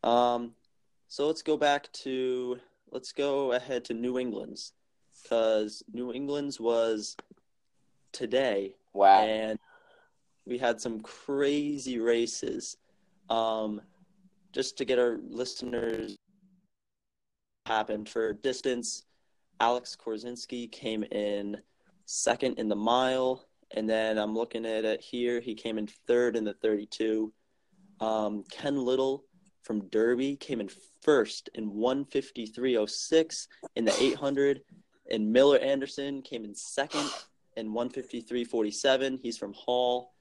[0.04, 0.56] Um,
[1.10, 2.58] so let's go back to
[2.90, 4.74] let's go ahead to New England's
[5.22, 7.16] because New England's was
[8.12, 9.22] today, Wow.
[9.22, 9.60] and
[10.48, 12.78] we had some crazy races.
[13.30, 13.80] Um,
[14.54, 16.18] just to get our listeners
[17.68, 19.06] happened for distance.
[19.60, 21.62] Alex Korzinski came in
[22.06, 25.40] second in the mile, and then I'm looking at it here.
[25.40, 27.32] He came in third in the 32.
[28.00, 29.26] Um, Ken Little
[29.64, 30.70] from Derby came in
[31.02, 34.62] first in 153.06 in the 800,
[35.12, 37.10] and Miller Anderson came in second
[37.58, 39.20] in 153.47.
[39.22, 40.14] He's from Hall.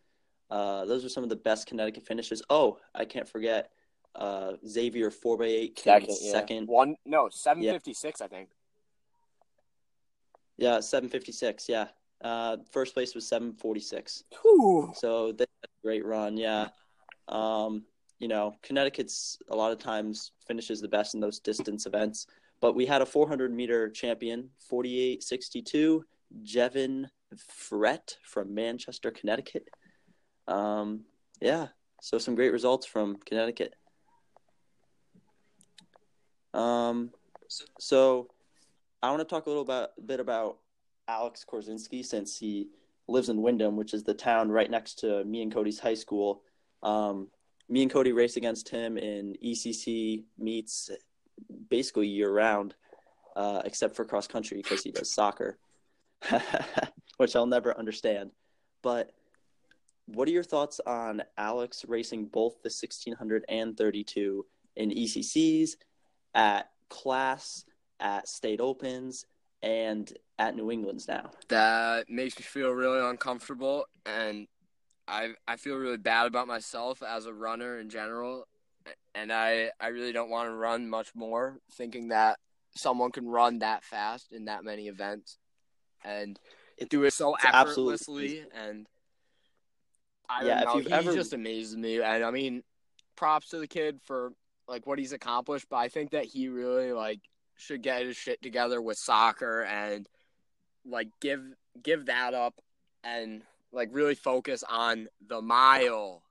[0.51, 2.43] Uh, those are some of the best Connecticut finishes.
[2.49, 3.71] Oh, I can't forget
[4.15, 6.33] uh, Xavier 4x8 came Second, in yeah.
[6.33, 6.69] second.
[6.69, 8.51] One no, seven fifty six, I think.
[10.57, 11.69] Yeah, 756.
[11.69, 11.89] Yeah.
[12.23, 14.25] Uh, first place was 746.
[14.95, 16.37] So they had a great run.
[16.37, 16.69] Yeah.
[17.29, 17.85] Um,
[18.19, 22.27] you know, Connecticut's a lot of times finishes the best in those distance events.
[22.61, 26.05] But we had a 400 meter champion, 4862,
[26.45, 29.69] Jevin Frett from Manchester, Connecticut.
[30.47, 31.01] Um,
[31.41, 31.69] yeah.
[32.01, 33.75] So some great results from Connecticut.
[36.55, 37.11] Um,
[37.79, 38.29] so
[39.05, 40.61] I want to talk a little about, bit about
[41.09, 42.69] Alex Korzinski since he
[43.07, 46.41] lives in Windham, which is the town right next to me and Cody's high school.
[46.83, 47.29] Um,
[47.69, 50.91] me and Cody race against him in ECC meets
[51.69, 52.77] basically year round,
[53.37, 55.59] uh, except for cross country because he does soccer,
[57.19, 58.31] which I'll never understand.
[58.81, 59.13] But
[60.07, 65.73] what are your thoughts on Alex racing both the 1600 and 32 in ECCs
[66.35, 67.67] at class,
[68.05, 69.25] at state opens,
[69.63, 71.31] and at New England's now?
[71.49, 74.47] That makes me feel really uncomfortable, and
[75.09, 78.47] I I feel really bad about myself as a runner in general,
[79.15, 82.39] and I I really don't want to run much more, thinking that
[82.77, 85.39] someone can run that fast in that many events,
[86.05, 86.39] and
[86.77, 88.87] It- do it so it's absolutely effortlessly, and
[90.29, 90.81] I Yeah, don't know.
[90.81, 92.65] He ever- just amazes me, and I mean,
[93.17, 94.33] props to the kid for
[94.67, 97.21] like what he's accomplished, but I think that he really like
[97.57, 100.09] should get his shit together with soccer and
[100.85, 101.41] like give
[101.83, 102.55] give that up
[103.03, 106.23] and like really focus on the mile.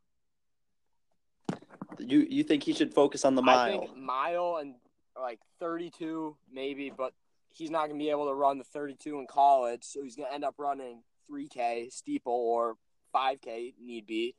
[1.99, 3.79] You you think he should focus on the I mile?
[3.81, 4.75] think mile and
[5.19, 7.13] like 32 maybe, but
[7.49, 10.27] he's not going to be able to run the 32 in college, so he's going
[10.27, 12.75] to end up running 3K steeple or
[13.15, 14.35] 5K need be.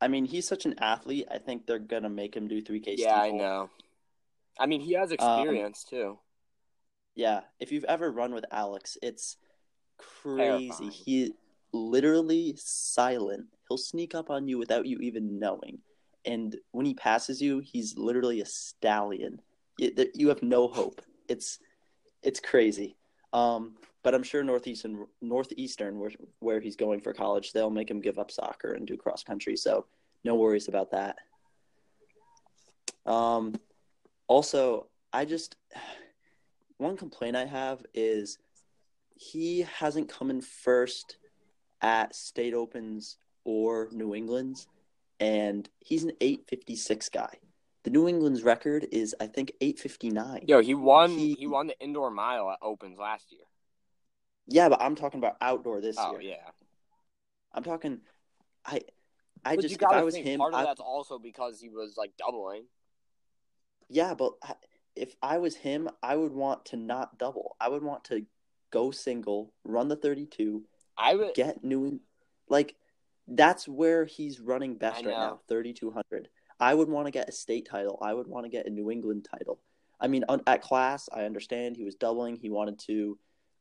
[0.00, 1.26] I mean, he's such an athlete.
[1.30, 2.94] I think they're gonna make him do 3K.
[2.96, 3.68] Yeah, I know.
[4.60, 6.18] I mean, he has experience too.
[7.14, 9.36] Yeah, if you've ever run with Alex, it's
[9.98, 10.68] crazy.
[10.68, 10.90] Terrifying.
[10.90, 11.32] He
[11.72, 13.46] literally silent.
[13.68, 15.78] He'll sneak up on you without you even knowing.
[16.24, 19.40] And when he passes you, he's literally a stallion.
[19.78, 21.00] You, you have no hope.
[21.28, 21.58] It's
[22.22, 22.96] it's crazy.
[23.32, 28.00] Um, but I'm sure northeastern northeastern where where he's going for college, they'll make him
[28.00, 29.56] give up soccer and do cross country.
[29.56, 29.86] So
[30.24, 31.16] no worries about that.
[33.06, 33.54] Um,
[34.30, 35.56] also, I just
[36.78, 38.38] one complaint I have is
[39.16, 41.18] he hasn't come in first
[41.82, 44.68] at state opens or New England's,
[45.18, 47.34] and he's an 856 guy.
[47.82, 50.44] The New England's record is I think 859.
[50.46, 51.10] Yo, he won.
[51.10, 53.42] He- He, won the indoor mile at Opens last year.
[54.46, 56.20] Yeah, but I'm talking about outdoor this Oh year.
[56.20, 56.50] Oh yeah,
[57.52, 58.00] I'm talking.
[58.64, 58.82] I
[59.44, 61.60] I but just you if I was think him, part of I, that's also because
[61.60, 62.64] he was like doubling.
[63.90, 64.32] Yeah, but
[64.96, 67.56] if I was him, I would want to not double.
[67.60, 68.24] I would want to
[68.70, 70.62] go single, run the 32,
[70.96, 71.34] I would.
[71.34, 72.00] get New
[72.48, 72.76] like
[73.28, 76.28] that's where he's running best right now, 3200.
[76.58, 77.98] I would want to get a state title.
[78.02, 79.60] I would want to get a New England title.
[80.00, 82.36] I mean, on, at class, I understand he was doubling.
[82.36, 83.18] He wanted to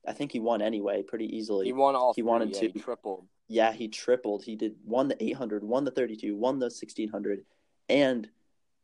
[0.07, 1.65] I think he won anyway pretty easily.
[1.65, 2.13] He won all.
[2.13, 3.27] He three, wanted yeah, to- He tripled.
[3.47, 4.43] yeah, he tripled.
[4.43, 7.45] He did won the 800, won the 32, won the 1600
[7.89, 8.29] and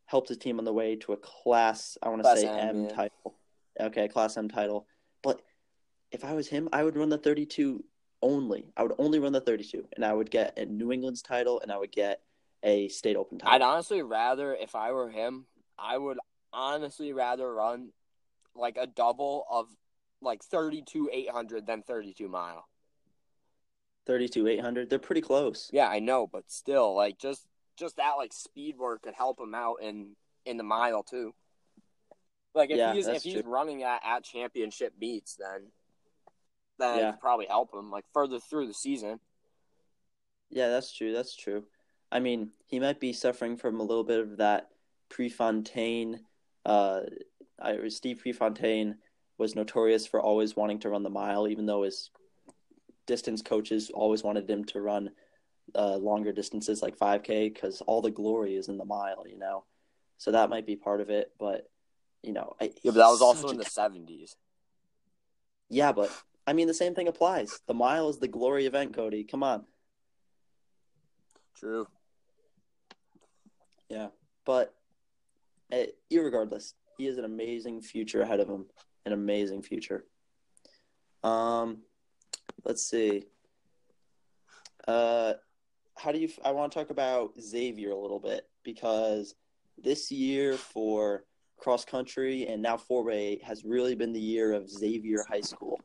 [0.06, 2.84] helped his team on the way to a class I want to say M, M
[2.84, 2.88] yeah.
[2.90, 3.34] title.
[3.78, 4.86] Okay, class M title.
[5.22, 5.42] But
[6.10, 7.84] if I was him, I would run the 32
[8.22, 8.72] only.
[8.76, 11.70] I would only run the 32 and I would get a New England's title and
[11.70, 12.22] I would get
[12.62, 13.54] a state open title.
[13.54, 15.46] I'd honestly rather, if I were him,
[15.78, 16.18] I would
[16.52, 17.90] honestly rather run
[18.54, 19.68] like a double of
[20.22, 22.66] like 32 800 than 32 mile.
[24.06, 24.88] 32 800.
[24.88, 25.68] They're pretty close.
[25.72, 29.54] Yeah, I know, but still, like just just that like speed work could help him
[29.54, 31.34] out in in the mile too.
[32.54, 33.50] Like if Yeah, he's if he's true.
[33.50, 35.72] running at at championship meets, then
[36.78, 37.08] then Yeah.
[37.08, 39.20] it could probably help him like further through the season.
[40.50, 41.12] Yeah, that's true.
[41.12, 41.64] That's true.
[42.12, 44.70] I mean, he might be suffering from a little bit of that
[45.08, 46.20] Prefontaine.
[46.64, 47.00] Uh,
[47.60, 48.98] I, Steve Prefontaine
[49.38, 52.10] was notorious for always wanting to run the mile, even though his
[53.06, 55.10] distance coaches always wanted him to run
[55.74, 59.64] uh, longer distances like 5K because all the glory is in the mile, you know.
[60.18, 61.68] So that might be part of it, but
[62.22, 64.36] you know, I, Yeah, but that was also in a the seventies.
[65.68, 66.10] Yeah, but
[66.46, 67.60] I mean the same thing applies.
[67.66, 69.24] The mile is the glory event, Cody.
[69.24, 69.64] Come on.
[71.56, 71.86] True.
[73.88, 74.08] Yeah,
[74.44, 74.74] but
[75.72, 78.66] uh, irregardless, he has an amazing future ahead of him.
[79.04, 80.04] An amazing future.
[81.22, 81.78] Um,
[82.64, 83.24] let's see.
[84.86, 85.34] Uh,
[85.96, 86.28] how do you?
[86.44, 89.34] I want to talk about Xavier a little bit because
[89.82, 91.24] this year for
[91.56, 95.80] cross country and now 4A has really been the year of Xavier High School.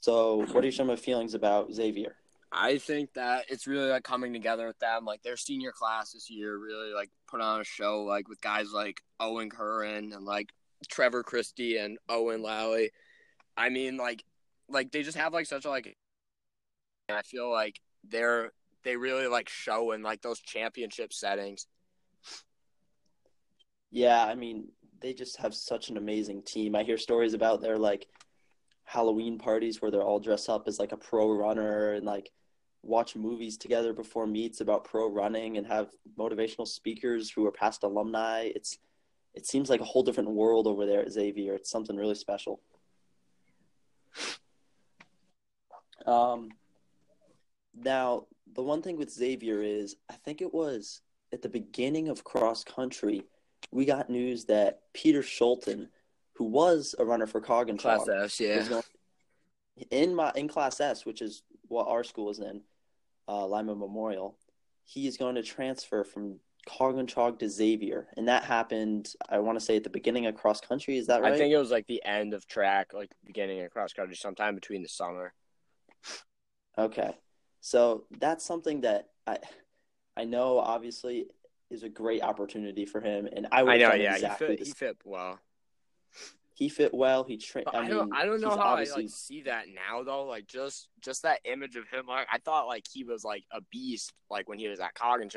[0.00, 2.16] So, what are some of feelings about Xavier?
[2.52, 5.04] I think that it's really like coming together with them.
[5.04, 8.70] Like their senior class this year really like put on a show like with guys
[8.72, 10.50] like Owen Curran and like
[10.88, 12.90] Trevor Christie and Owen Lally.
[13.56, 14.24] I mean like
[14.68, 15.96] like they just have like such a like
[17.08, 18.52] I feel like they're
[18.84, 21.66] they really like show in like those championship settings.
[23.90, 24.68] Yeah, I mean,
[25.00, 26.74] they just have such an amazing team.
[26.74, 28.06] I hear stories about their like
[28.84, 32.30] Halloween parties where they're all dressed up as like a pro runner and like
[32.82, 37.82] watch movies together before meets about pro running and have motivational speakers who are past
[37.82, 38.50] alumni.
[38.54, 38.78] It's
[39.34, 41.54] it seems like a whole different world over there at Xavier.
[41.54, 42.60] It's something really special.
[46.06, 46.50] Um,
[47.74, 51.00] now the one thing with Xavier is I think it was
[51.32, 53.22] at the beginning of cross country,
[53.70, 55.88] we got news that Peter Schulten,
[56.34, 58.80] who was a runner for Coggin Class S, yeah.
[59.90, 62.62] in my in Class S, which is what our school is in,
[63.28, 64.38] uh, Lyman Memorial,
[64.84, 69.12] he is going to transfer from Coggin to Xavier, and that happened.
[69.28, 70.96] I want to say at the beginning of cross country.
[70.96, 71.32] Is that right?
[71.32, 74.54] I think it was like the end of track, like beginning of cross country, sometime
[74.54, 75.32] between the summer.
[76.78, 77.14] Okay,
[77.64, 79.38] so that's something that I,
[80.18, 81.28] I know obviously
[81.70, 84.56] is a great opportunity for him, and I would I know, done yeah, exactly he
[84.58, 85.38] fit, he fit well.
[86.52, 87.24] He fit well.
[87.24, 87.68] He trained.
[87.72, 89.04] I, I, mean, don't, I don't know he's how I obviously.
[89.04, 90.26] like see that now though.
[90.26, 92.04] Like just, just that image of him.
[92.06, 95.30] Like I thought, like he was like a beast, like when he was at Coggin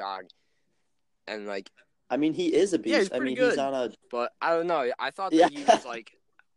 [1.30, 1.72] and like,
[2.10, 3.10] I mean, he is a beast.
[3.10, 3.52] Yeah, I mean, good.
[3.52, 3.92] he's on a.
[4.12, 4.92] but I don't know.
[5.00, 5.48] I thought that Yeah.
[5.60, 6.12] he was like,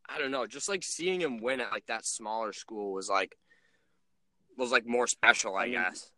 [0.08, 3.36] I don't know, just like seeing him win at like that smaller school was like,
[4.60, 6.10] was like more special, I, I mean, guess.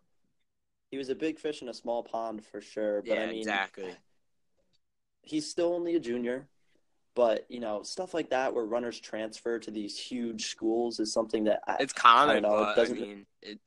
[0.90, 3.00] He was a big fish in a small pond for sure.
[3.02, 3.96] But Yeah, I mean, exactly.
[5.22, 6.48] he's still only a junior.
[7.14, 11.44] But you know, stuff like that where runners transfer to these huge schools is something
[11.44, 13.58] that I, It's common, know, it but I doesn't- mean, it,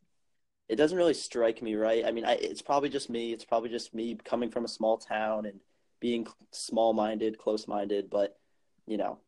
[0.67, 2.05] it doesn't really strike me right.
[2.05, 3.33] I mean, I, it's probably just me.
[3.33, 5.59] It's probably just me coming from a small town and
[5.99, 8.09] being small-minded, close-minded.
[8.09, 8.39] But
[8.87, 9.19] you know,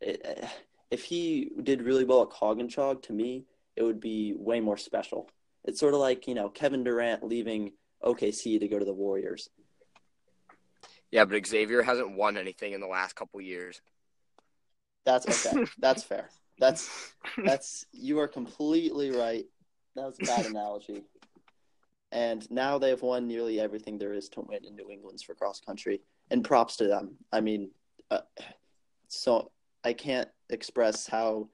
[0.00, 0.48] it, eh,
[0.92, 2.68] if he did really well at Coggin
[3.02, 3.44] to me,
[3.78, 5.30] it would be way more special.
[5.64, 9.48] It's sort of like you know Kevin Durant leaving OKC to go to the Warriors.
[11.12, 13.80] yeah, but Xavier hasn't won anything in the last couple years.
[15.04, 15.64] That's okay.
[15.78, 16.28] That's fair.
[16.58, 17.14] That's
[17.44, 19.44] that's you are completely right.
[19.94, 21.04] That was a bad analogy.
[22.10, 25.60] And now they've won nearly everything there is to win in New England's for cross
[25.60, 27.16] country, and props to them.
[27.30, 27.70] I mean,
[28.10, 28.20] uh,
[29.08, 29.50] so
[29.84, 31.48] I can't express how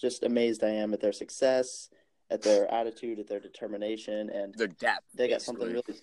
[0.00, 1.90] just amazed I am at their success,
[2.30, 5.06] at their attitude, at their determination, and Their depth.
[5.14, 5.94] they got something basically.
[5.94, 6.02] really.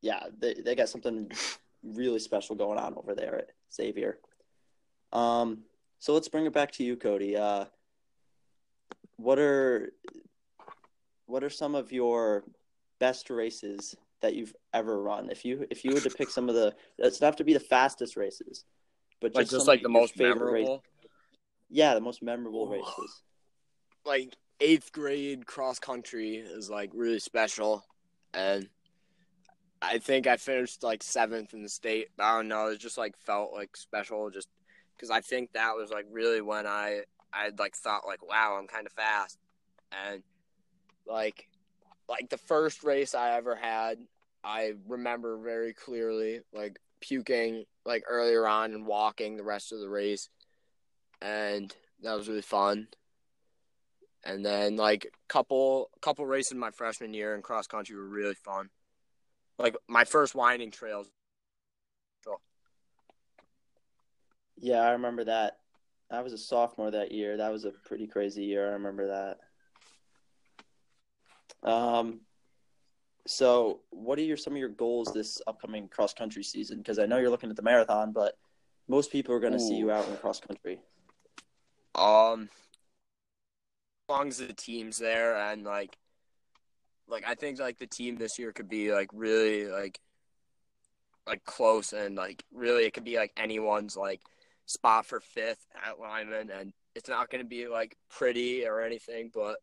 [0.00, 1.30] Yeah, they they got something
[1.82, 4.18] really special going on over there at Xavier.
[5.12, 5.60] Um,
[5.98, 7.36] so let's bring it back to you, Cody.
[7.36, 7.66] Uh,
[9.16, 9.92] what are
[11.26, 12.44] what are some of your
[12.98, 15.30] best races that you've ever run?
[15.30, 17.54] If you if you were to pick some of the, it doesn't have to be
[17.54, 18.64] the fastest races,
[19.20, 20.82] but just like just like the most favorite memorable.
[21.74, 23.22] Yeah, the most memorable races.
[24.06, 27.84] like eighth grade cross country is like really special
[28.32, 28.68] and
[29.82, 32.08] I think I finished like seventh in the state.
[32.18, 34.46] I don't know, it just like felt like special just
[34.96, 37.00] because I think that was like really when I
[37.32, 39.36] I like thought like wow I'm kind of fast
[39.90, 40.22] and
[41.08, 41.48] like
[42.08, 43.98] like the first race I ever had
[44.44, 49.88] I remember very clearly like puking like earlier on and walking the rest of the
[49.88, 50.28] race
[51.24, 52.86] and that was really fun
[54.24, 58.70] and then like couple couple races my freshman year in cross country were really fun.
[59.58, 61.10] Like my first winding trails.
[64.56, 65.58] Yeah, I remember that.
[66.10, 67.36] I was a sophomore that year.
[67.36, 68.68] That was a pretty crazy year.
[68.68, 69.08] I remember
[71.64, 71.68] that.
[71.68, 72.20] Um,
[73.26, 76.78] so what are your some of your goals this upcoming cross country season?
[76.78, 78.38] Because I know you're looking at the marathon, but
[78.88, 80.80] most people are going to see you out in cross country.
[81.94, 82.48] Um,
[84.08, 85.96] as long as the team's there and like,
[87.08, 90.00] like I think like the team this year could be like really like,
[91.26, 94.20] like close and like really it could be like anyone's like
[94.66, 99.30] spot for fifth at Lyman, and it's not going to be like pretty or anything,
[99.32, 99.56] but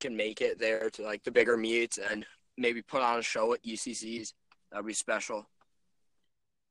[0.00, 2.24] can make it there to like the bigger meets and
[2.56, 4.32] maybe put on a show at UCCs.
[4.70, 5.48] That'd be special.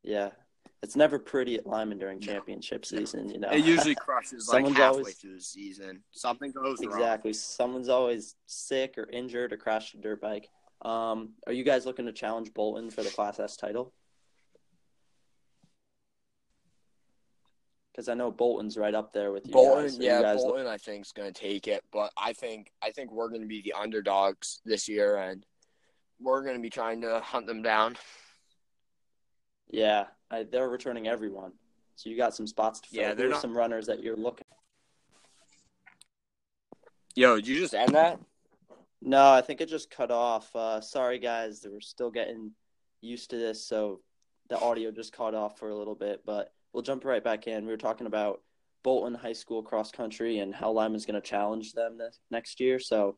[0.04, 0.30] Yeah,
[0.84, 3.00] it's never pretty at Lyman during championship no.
[3.00, 3.30] season.
[3.30, 6.04] You know, it usually crushes like halfway always, through the season.
[6.12, 7.30] Something goes exactly.
[7.30, 7.34] Wrong.
[7.34, 10.50] Someone's always sick or injured or crashed a dirt bike.
[10.84, 13.94] Um, are you guys looking to challenge Bolton for the Class S title?
[17.92, 19.86] Because I know Bolton's right up there with you Bolton.
[19.86, 19.98] Guys.
[19.98, 20.66] yeah, guys Bolton.
[20.66, 20.74] Look...
[20.74, 23.48] I think is going to take it, but I think I think we're going to
[23.48, 25.44] be the underdogs this year, and
[26.20, 27.96] we're going to be trying to hunt them down.
[29.70, 31.52] Yeah, I, they're returning everyone,
[31.96, 33.02] so you got some spots to fill.
[33.02, 33.42] Yeah, there's not...
[33.42, 34.46] some runners that you're looking.
[37.16, 38.20] Yo, did you just end that?
[39.02, 40.56] No, I think it just cut off.
[40.56, 41.66] Uh, sorry, guys.
[41.70, 42.52] We're still getting
[43.02, 44.02] used to this, so
[44.50, 47.66] the audio just caught off for a little bit, but we'll jump right back in.
[47.66, 48.42] We were talking about
[48.84, 52.80] Bolton High School cross country and how Lyman's going to challenge them this, next year.
[52.80, 53.18] So,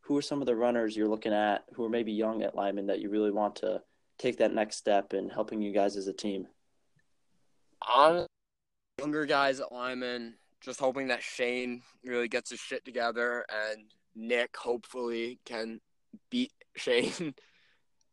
[0.00, 2.86] who are some of the runners you're looking at who are maybe young at Lyman
[2.88, 3.80] that you really want to
[4.18, 6.46] take that next step in helping you guys as a team?
[7.86, 8.26] On
[8.98, 14.56] younger guys at Lyman, just hoping that Shane really gets his shit together and Nick
[14.56, 15.80] hopefully can
[16.30, 17.34] beat Shane.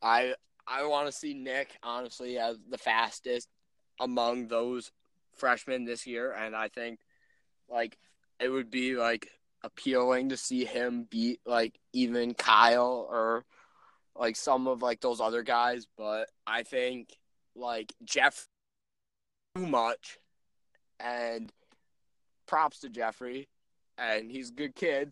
[0.01, 0.33] I
[0.67, 3.47] I want to see Nick honestly as the fastest
[3.99, 4.91] among those
[5.35, 6.99] freshmen this year, and I think
[7.69, 7.97] like
[8.39, 9.29] it would be like
[9.63, 13.45] appealing to see him beat like even Kyle or
[14.21, 17.09] like some of like those other guys, but I think
[17.55, 18.47] like Jeff
[19.55, 20.19] too much
[20.99, 21.51] and
[22.47, 23.49] props to Jeffrey
[23.97, 25.11] and he's a good kid,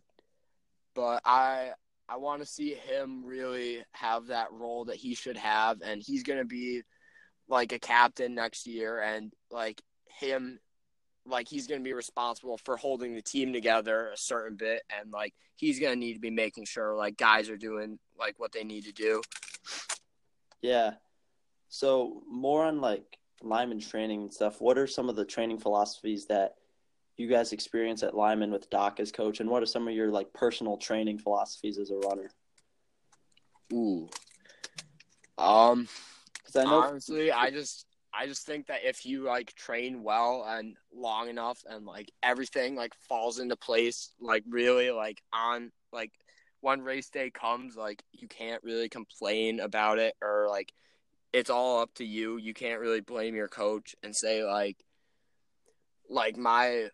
[0.93, 1.72] but I
[2.07, 6.22] I want to see him really have that role that he should have, and he's
[6.22, 6.84] gonna be
[7.47, 9.82] like a captain next year, and like
[10.20, 10.60] him,
[11.30, 15.34] like he's gonna be responsible for holding the team together a certain bit, and like
[15.55, 18.86] he's gonna need to be making sure like guys are doing like what they need
[18.86, 19.21] to do.
[20.61, 20.93] Yeah.
[21.69, 24.59] So more on like Lyman training and stuff.
[24.59, 26.55] What are some of the training philosophies that
[27.17, 30.09] you guys experience at Lyman with Doc as coach, and what are some of your
[30.09, 32.30] like personal training philosophies as a runner?
[33.73, 34.09] Ooh,
[35.38, 35.88] um,
[36.34, 37.86] because I know honestly, I just
[38.20, 42.76] I just think that if you like train well and long enough, and like everything
[42.76, 46.11] like falls into place, like really like on like
[46.59, 50.74] when race day comes, like you can't really complain about it or like
[51.32, 52.36] it's all up to you.
[52.36, 54.76] You can't really blame your coach and say like
[56.09, 56.89] like my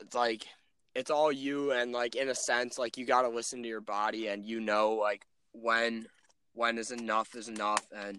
[0.00, 0.46] it's like
[0.94, 3.82] it's all you and like in a sense like you got to listen to your
[3.82, 6.06] body and you know like when
[6.54, 8.18] when is enough is enough and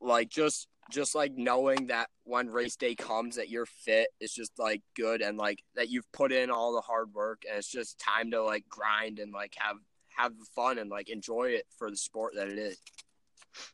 [0.00, 4.52] like just just like knowing that when race day comes that you're fit is just
[4.58, 7.98] like good and like that you've put in all the hard work and it's just
[7.98, 9.76] time to like grind and like have
[10.16, 12.78] have fun and like enjoy it for the sport that it is.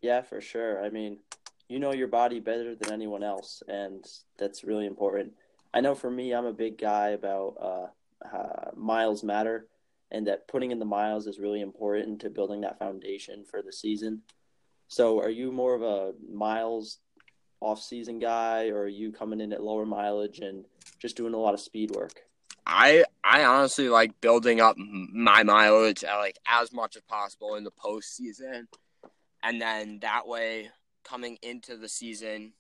[0.01, 0.85] Yeah, for sure.
[0.85, 1.19] I mean,
[1.69, 4.05] you know your body better than anyone else and
[4.39, 5.33] that's really important.
[5.77, 9.69] I know for me, I'm a big guy about uh, uh, miles matter,
[10.11, 13.73] and that putting in the miles is really important to building that foundation for the
[13.73, 14.23] season.
[14.89, 17.01] So, are you more of a miles
[17.67, 20.65] off-season guy, or are you coming in at lower mileage and
[20.99, 22.23] just doing a lot of speed work?
[22.67, 27.65] I I honestly like building up my mileage at like as much as possible in
[27.65, 28.67] the postseason,
[29.43, 30.71] and then that way
[31.05, 32.53] coming into the season,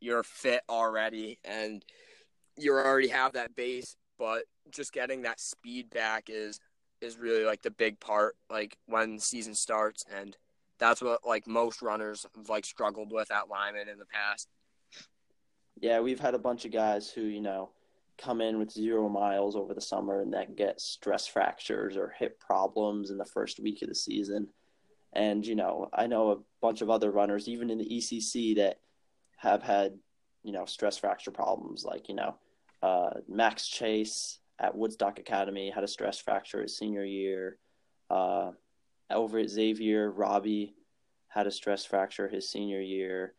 [0.00, 1.84] you're fit already and
[2.56, 6.60] you already have that base, but just getting that speed back is
[7.00, 10.36] is really like the big part like when season starts and
[10.80, 14.48] that's what like most runners have like struggled with at Lyman in the past.
[15.80, 17.70] Yeah, we've had a bunch of guys who, you know,
[18.18, 22.38] come in with zero miles over the summer and then get stress fractures or hip
[22.38, 24.48] problems in the first week of the season.
[25.12, 28.78] And, you know, I know a bunch of other runners, even in the ECC, that
[29.38, 29.98] have had,
[30.44, 31.84] you know, stress fracture problems.
[31.84, 32.36] Like, you know,
[32.82, 37.56] uh, Max Chase at Woodstock Academy had a stress fracture his senior year.
[38.10, 38.50] Uh,
[39.10, 40.74] over at Xavier, Robbie
[41.28, 43.34] had a stress fracture his senior year.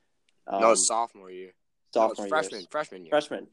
[0.48, 1.54] Um, no, sophomore year.
[1.94, 2.68] Sophomore no, freshman, years.
[2.72, 3.10] freshman year.
[3.12, 3.48] Freshman.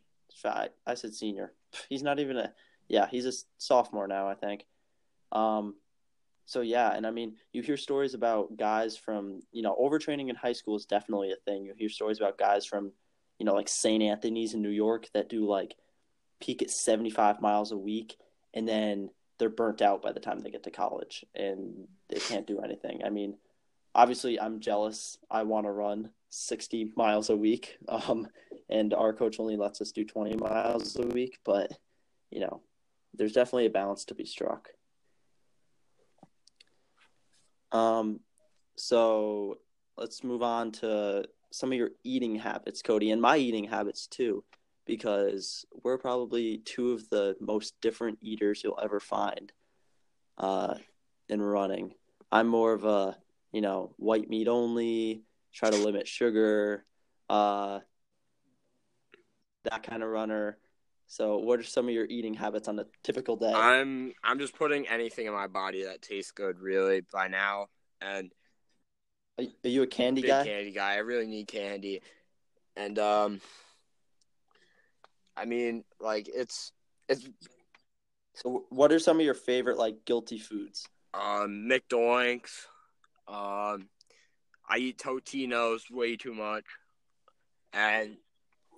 [0.45, 1.53] I, I said senior.
[1.89, 2.53] He's not even a.
[2.89, 4.65] Yeah, he's a sophomore now, I think.
[5.31, 5.75] Um,
[6.47, 10.37] so yeah, and I mean, you hear stories about guys from you know overtraining in
[10.37, 11.67] high school is definitely a thing.
[11.67, 12.93] You hear stories about guys from
[13.39, 14.03] you know, like St.
[14.03, 15.77] Anthony's in New York that do like
[16.41, 18.17] peak at 75 miles a week
[18.55, 22.47] and then they're burnt out by the time they get to college and they can't
[22.47, 23.03] do anything.
[23.05, 23.37] I mean,
[23.95, 25.19] obviously I'm jealous.
[25.31, 27.79] I want to run 60 miles a week.
[27.89, 28.29] Um,
[28.69, 31.73] and our coach only lets us do 20 miles a week, but
[32.31, 32.61] you know,
[33.15, 34.69] there's definitely a balance to be struck.
[37.73, 38.21] Um,
[38.77, 39.59] so
[39.97, 44.45] let's move on to some of your eating habits, Cody, and my eating habits too,
[44.89, 49.53] because we're probably two of the most different eaters you'll ever find
[50.39, 50.75] uh,
[51.29, 51.93] in running.
[52.33, 53.17] I'm more of a,
[53.53, 55.23] you know, white meat only,
[55.55, 56.85] try to limit sugar,
[57.31, 57.81] uh,
[59.65, 60.59] that kind of runner.
[61.07, 63.53] So, what are some of your eating habits on a typical day?
[63.55, 67.69] I'm I'm just putting anything in my body that tastes good, really, by now.
[68.03, 68.31] And
[69.39, 70.45] are, you a candy guy?
[70.45, 70.95] candy guy.
[70.95, 72.03] I really need candy,
[72.77, 73.41] and um,
[75.39, 76.73] I mean, like it's
[77.09, 77.29] it's
[78.35, 80.87] So, what are some of your favorite like guilty foods?
[81.15, 82.67] um McDoinks.
[83.29, 83.89] Um,
[84.69, 86.65] I eat Totinos way too much,
[87.73, 88.17] and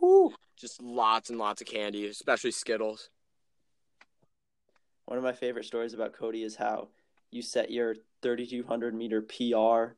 [0.00, 0.34] Woo.
[0.56, 3.10] just lots and lots of candy, especially Skittles.
[5.06, 6.88] One of my favorite stories about Cody is how
[7.30, 9.96] you set your 3,200 meter PR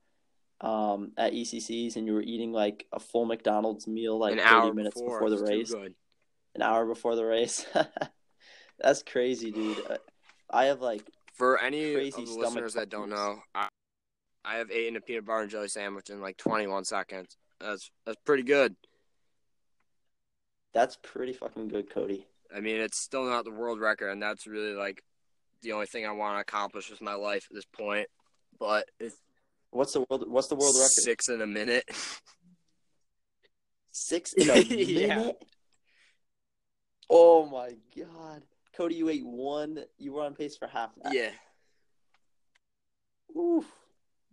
[0.66, 4.72] um, at ECCs and you were eating like a full McDonald's meal like An 30
[4.72, 5.94] minutes before, before, the race, good.
[6.54, 7.66] An hour before the race.
[8.80, 9.78] That's crazy, dude.
[9.88, 9.96] Uh,
[10.50, 11.02] I have like,
[11.34, 13.68] For any Crazy of the listeners that don't know, I,
[14.44, 17.36] I have eaten a peanut butter and jelly sandwich in like 21 seconds.
[17.60, 18.74] That's that's pretty good.
[20.74, 22.26] that's pretty fucking good, Cody.
[22.54, 25.02] I mean, it's still not the world record, and that's really like
[25.62, 28.08] the only thing I want to accomplish with my life at this point.
[28.58, 29.16] But it's
[29.70, 30.28] What's the world?
[30.28, 30.90] What's the world record?
[30.90, 31.84] six in a minute.
[33.94, 35.32] Six in a Yeah.
[37.14, 38.42] Oh my god,
[38.74, 39.84] Cody, you ate one.
[39.98, 41.12] You were on pace for half that.
[41.12, 41.30] yeah,
[43.38, 43.66] Oof,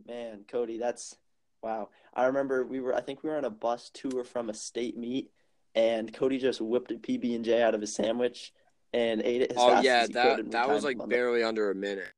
[0.07, 1.17] man, Cody, that's
[1.61, 1.89] wow.
[2.13, 2.95] I remember we were.
[2.95, 5.29] I think we were on a bus tour from a state meet,
[5.75, 8.53] and Cody just whipped a PB and J out of his sandwich
[8.93, 11.75] and ate it oh yeah, that that was like him on the- barely under a
[11.75, 12.13] minute.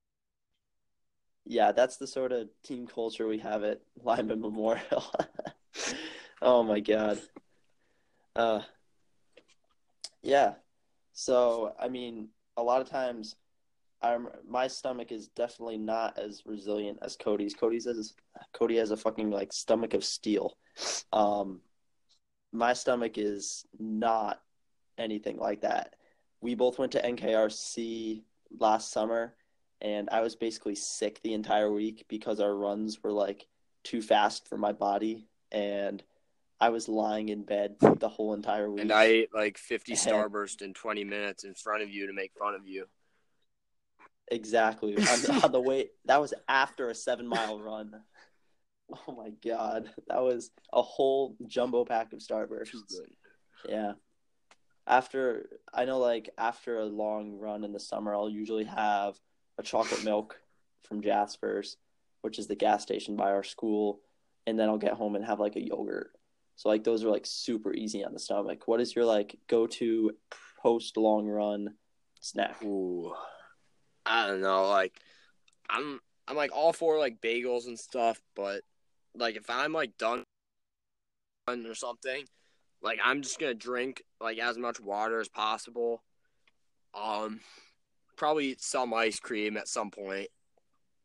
[1.46, 5.04] Yeah, that's the sort of team culture we have at Lyman Memorial.
[6.42, 7.20] oh my god.
[8.36, 8.62] Uh,
[10.22, 10.54] yeah.
[11.14, 13.36] So I mean, a lot of times,
[14.02, 17.54] I'm my stomach is definitely not as resilient as Cody's.
[17.54, 18.14] Cody's has
[18.54, 20.58] Cody has a fucking like stomach of steel.
[21.14, 21.62] Um,
[22.52, 24.42] my stomach is not
[24.98, 25.96] anything like that.
[26.42, 28.24] We both went to NKRC
[28.60, 29.36] last summer,
[29.82, 33.48] and I was basically sick the entire week because our runs were like
[33.84, 36.04] too fast for my body, and
[36.62, 38.82] I was lying in bed the whole entire week.
[38.82, 42.34] And I ate like 50 Starburst in 20 minutes in front of you to make
[42.38, 42.86] fun of you.
[44.28, 44.96] Exactly.
[45.30, 47.92] on, on the way, that was after a seven mile run.
[49.08, 52.94] Oh my god, that was a whole jumbo pack of Starbursts.
[53.68, 53.94] Yeah.
[54.86, 59.18] After I know, like after a long run in the summer, I'll usually have
[59.58, 60.40] a chocolate milk
[60.84, 61.78] from Jasper's,
[62.22, 64.02] which is the gas station by our school,
[64.46, 66.12] and then I'll get home and have like a yogurt.
[66.56, 68.68] So like those are like super easy on the stomach.
[68.68, 70.12] What is your like go to
[70.62, 71.74] post long run
[72.20, 72.62] snack?
[72.64, 73.14] Ooh,
[74.06, 74.68] I don't know.
[74.68, 75.00] Like,
[75.70, 78.62] I'm I'm like all for like bagels and stuff, but
[79.16, 80.24] like if I'm like done
[81.48, 82.26] or something,
[82.82, 86.04] like I'm just gonna drink like as much water as possible.
[86.94, 87.40] Um,
[88.18, 90.28] probably some ice cream at some point,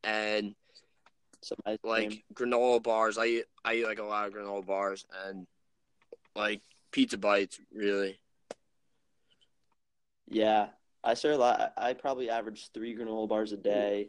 [0.04, 0.54] and
[1.46, 1.92] Some ice cream.
[2.10, 3.16] like granola bars.
[3.18, 5.46] I eat I eat like a lot of granola bars and
[6.34, 7.60] like pizza bites.
[7.72, 8.18] Really,
[10.26, 10.70] Yeah,
[11.04, 11.38] I started.
[11.38, 14.08] la- I probably average three granola bars a day,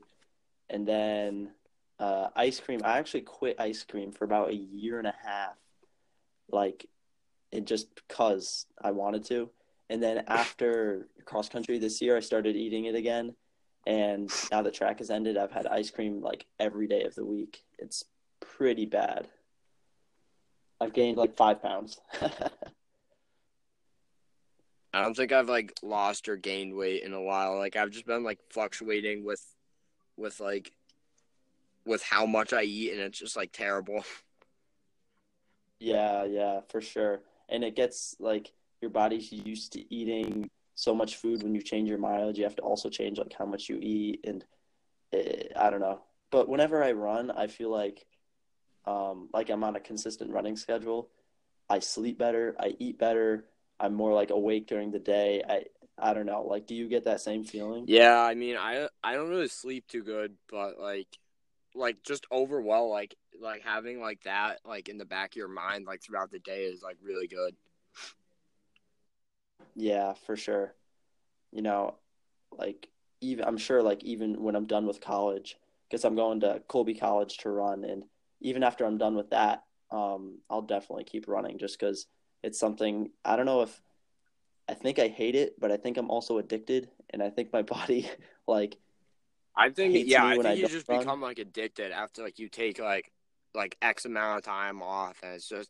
[0.68, 1.52] and then
[2.00, 2.82] uh, ice cream.
[2.84, 5.58] I actually quit ice cream for about a year and a half,
[6.50, 6.88] like
[7.52, 9.52] it just because I wanted to.
[9.92, 13.36] And then after cross country this year, I started eating it again,
[13.88, 17.24] and now that track has ended, I've had ice cream like every day of the
[17.24, 17.64] week.
[17.80, 18.04] It's
[18.42, 19.30] pretty bad.
[20.82, 21.98] I've gained like five pounds.
[24.94, 27.58] I don't think I've like lost or gained weight in a while.
[27.58, 29.42] Like I've just been like fluctuating with
[30.18, 30.74] with like
[31.86, 34.04] with how much I eat and it's just like terrible.
[35.80, 37.22] Yeah, yeah, for sure.
[37.50, 41.90] And it gets like your body's used to eating so much food when you change
[41.90, 44.46] your mileage, you have to also change like how much you eat and
[45.12, 46.02] eh, I don't know.
[46.32, 48.06] But whenever I run, I feel like
[48.86, 51.10] um like I'm on a consistent running schedule.
[51.68, 53.46] I sleep better, I eat better,
[53.80, 55.42] I'm more like awake during the day.
[55.50, 55.64] I
[55.98, 56.44] I don't know.
[56.44, 57.86] Like do you get that same feeling?
[57.88, 61.08] Yeah, I mean I I don't really sleep too good, but like
[61.74, 65.88] like just overall like like having like that like in the back of your mind
[65.88, 67.56] like throughout the day is like really good.
[69.76, 70.74] Yeah, for sure.
[71.52, 71.96] You know,
[72.58, 72.90] like
[73.22, 75.58] even I'm sure like even when I'm done with college,
[75.90, 78.04] because I'm going to Colby College to run, and
[78.42, 82.08] even after I'm done with that, um, I'll definitely keep running just because
[82.44, 83.82] it's something I don't know if
[84.70, 87.62] I think I hate it, but I think I'm also addicted, and I think my
[87.76, 88.10] body
[88.48, 88.78] like.
[89.56, 91.00] I think yeah, I when think I you just run.
[91.00, 93.12] become like addicted after like you take like
[93.56, 95.70] like X amount of time off, and it's just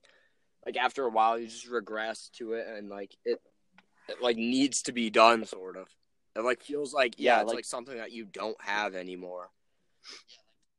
[0.66, 3.40] like after a while you just regress to it, and like it,
[4.10, 5.88] it like needs to be done, sort of.
[6.36, 9.50] It like feels like yeah, Yeah, it's like- like something that you don't have anymore.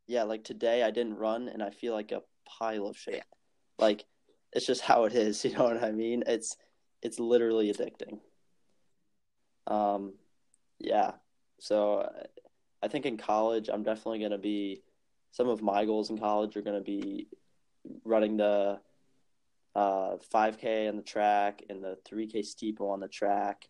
[0.06, 3.22] Yeah, like today I didn't run, and I feel like a pile of shit.
[3.78, 4.04] Like
[4.52, 5.44] it's just how it is.
[5.44, 6.24] You know what I mean?
[6.26, 6.56] It's
[7.02, 8.20] it's literally addicting.
[9.66, 10.14] Um,
[10.78, 11.12] yeah.
[11.60, 12.10] So
[12.82, 14.82] I think in college, I'm definitely going to be.
[15.32, 17.28] Some of my goals in college are going to be
[18.04, 18.80] running the
[19.74, 23.68] uh, 5K on the track and the 3K steeple on the track,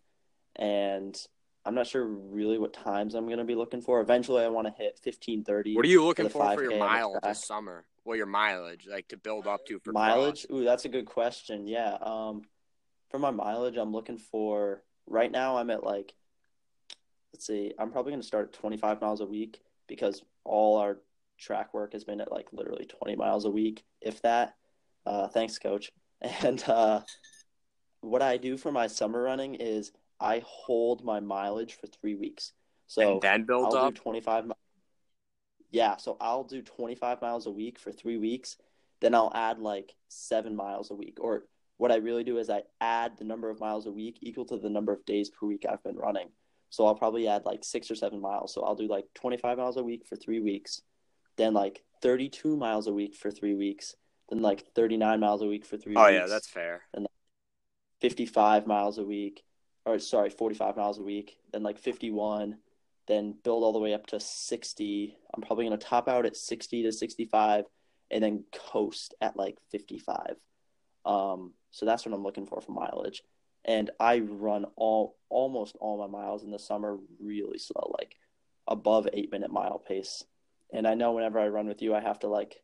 [0.57, 1.18] and
[1.64, 4.01] I'm not sure really what times I'm going to be looking for.
[4.01, 5.76] Eventually, I want to hit 15:30.
[5.76, 7.84] What are you looking the for for your 5K mile this summer?
[8.05, 10.59] Well, your mileage, like to build up to for mileage cross.
[10.59, 12.40] ooh that's a good question yeah um
[13.11, 16.14] for my mileage i'm looking for right now i'm at like
[17.34, 20.99] let's see i'm probably going to start at 25 miles a week because all our
[21.38, 24.55] track work has been at like literally 20 miles a week if that
[25.09, 25.90] uh thanks coach
[26.20, 27.00] and uh
[28.00, 32.52] what i do for my summer running is i hold my mileage for three weeks
[32.86, 33.94] so and then build I'll up.
[33.94, 34.52] do 25 mi-
[35.70, 38.56] Yeah, so I'll do 25 miles a week for 3 weeks.
[39.00, 41.44] Then I'll add like 7 miles a week or
[41.76, 44.56] what I really do is I add the number of miles a week equal to
[44.56, 46.28] the number of days per week I've been running.
[46.70, 48.54] So I'll probably add like 6 or 7 miles.
[48.54, 50.80] So I'll do like 25 miles a week for 3 weeks.
[51.36, 53.94] Then like 32 miles a week for 3 weeks.
[54.29, 56.12] Then like 39 miles a week for 3 Oh weeks.
[56.12, 56.83] yeah, that's fair.
[56.93, 57.07] And
[58.01, 59.43] 55 miles a week,
[59.87, 62.59] or sorry, 45 miles a week, then like 51,
[63.07, 65.16] then build all the way up to 60.
[65.35, 67.64] I'm probably going to top out at 60 to 65
[68.11, 70.37] and then coast at like 55.
[71.05, 73.22] Um, so that's what I'm looking for for mileage.
[73.64, 78.16] And I run all almost all my miles in the summer really slow, like
[78.66, 80.22] above eight minute mile pace.
[80.72, 82.62] And I know whenever I run with you, I have to like,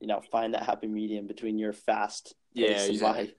[0.00, 3.32] you know, find that happy medium between your fast Yeah, pace and my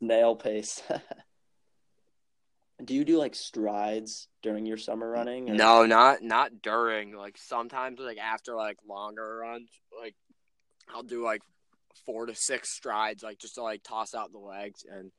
[0.00, 0.82] nail pace.
[2.84, 5.50] do you do like strides during your summer running?
[5.50, 7.14] or- No, not not during.
[7.14, 9.70] Like sometimes, like after like longer runs,
[10.00, 10.14] like
[10.88, 11.42] I'll do like
[12.06, 15.10] four to six strides, like just to like toss out the legs and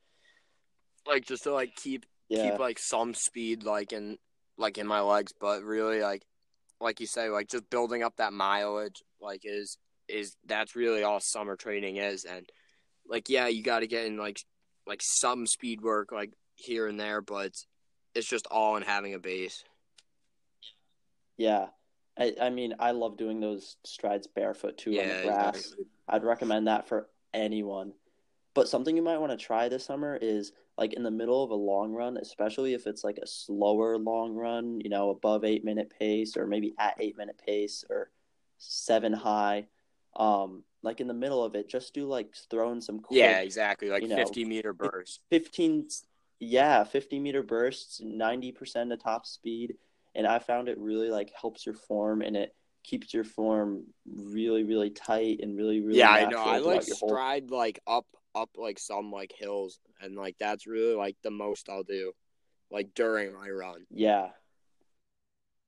[1.06, 4.18] like just to like keep yeah, keep like some speed like in
[4.58, 5.32] like in my legs.
[5.40, 6.22] But really, like
[6.80, 9.78] like you say, like just building up that mileage, like is
[10.12, 12.24] is that's really all summer training is.
[12.24, 12.48] And
[13.06, 14.40] like yeah, you got to get in like
[14.86, 17.52] like some speed work like here and there, but
[18.14, 19.64] it's, just all in having a base.
[21.36, 21.66] yeah.
[22.18, 25.56] I, I mean, I love doing those strides barefoot too on the grass.
[25.56, 25.86] exactly.
[26.08, 27.94] I'd recommend that for anyone.
[28.54, 31.50] But something you might want to try this summer is like in the middle of
[31.50, 35.64] a long run, especially if it's like a slower long run, you know, above eight
[35.64, 38.10] minute pace or maybe at eight minute pace or
[38.58, 39.66] seven high.
[40.16, 43.40] Um, like in the middle of it, just do like throw in some quick Yeah,
[43.40, 43.88] exactly.
[43.88, 45.88] Like you know, 50 meter bursts, 15
[46.42, 49.76] yeah 50 meter bursts 90% of top speed
[50.16, 52.52] and i found it really like helps your form and it
[52.82, 56.38] keeps your form really really tight and really really yeah, I know.
[56.38, 60.66] I like your whole- stride like up up like some like hills and like that's
[60.66, 62.12] really like the most I'll do
[62.72, 63.86] like during my run.
[63.90, 64.30] yeah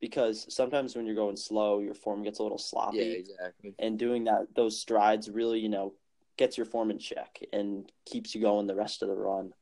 [0.05, 2.99] because sometimes when you're going slow your form gets a little sloppy.
[2.99, 3.75] Yeah, exactly.
[3.79, 5.95] and doing that those strides really you know
[6.37, 9.55] gets your form in check and keeps you going the rest of the run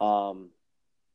[0.00, 0.48] um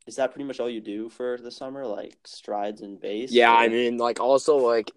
[0.06, 3.52] is that pretty much all you do for the summer like strides and base Yeah,
[3.52, 4.92] I mean like also like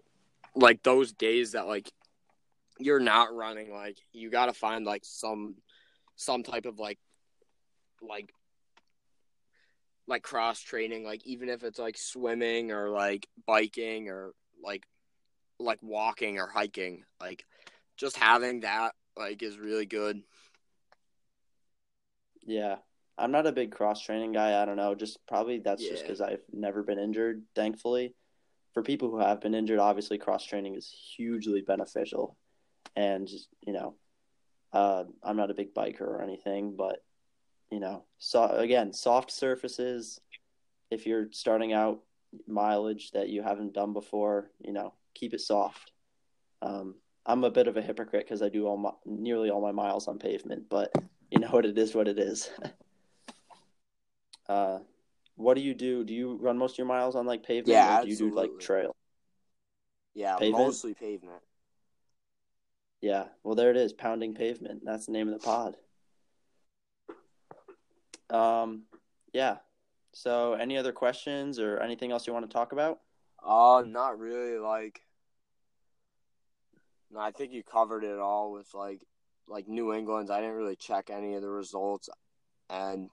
[0.53, 1.91] like those days that like
[2.77, 5.55] you're not running like you got to find like some
[6.15, 6.99] some type of like
[8.03, 8.31] like
[10.07, 14.33] like cross training like even if it's like swimming or like biking or
[14.63, 14.87] like
[15.59, 17.45] like walking or hiking like
[17.97, 20.21] just having that like is really good
[22.47, 22.77] Yeah,
[23.17, 24.59] I'm not a big cross training guy.
[24.59, 24.95] I don't know.
[24.95, 28.15] Just probably that's just because I've never been injured, thankfully.
[28.73, 32.37] For people who have been injured, obviously cross training is hugely beneficial.
[32.95, 33.29] And
[33.65, 33.95] you know,
[34.71, 37.03] uh, I'm not a big biker or anything, but
[37.71, 40.19] you know, so again, soft surfaces.
[40.89, 41.99] If you're starting out
[42.47, 45.91] mileage that you haven't done before, you know, keep it soft.
[46.61, 46.95] Um,
[47.25, 50.07] I'm a bit of a hypocrite because I do all my, nearly all my miles
[50.07, 50.91] on pavement, but
[51.29, 52.49] you know what it is, what it is.
[54.49, 54.79] Uh,
[55.35, 56.05] what do you do?
[56.05, 58.31] Do you run most of your miles on like pavement, Yeah, or do you do
[58.33, 58.95] like trail?
[60.13, 60.63] Yeah, Pavement?
[60.63, 61.41] mostly pavement.
[63.01, 63.25] Yeah.
[63.43, 64.83] Well, there it is, pounding pavement.
[64.83, 65.75] That's the name of the pod.
[68.29, 68.83] Um,
[69.33, 69.57] yeah.
[70.13, 72.99] So, any other questions or anything else you want to talk about?
[73.43, 74.57] Uh, not really.
[74.57, 75.01] Like,
[77.11, 79.01] no, I think you covered it all with like,
[79.47, 80.31] like New England's.
[80.31, 82.09] I didn't really check any of the results,
[82.69, 83.09] and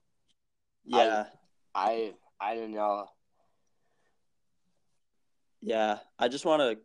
[0.85, 1.27] Yeah.
[1.75, 3.07] I, I didn't know.
[5.61, 6.79] Yeah, I just want a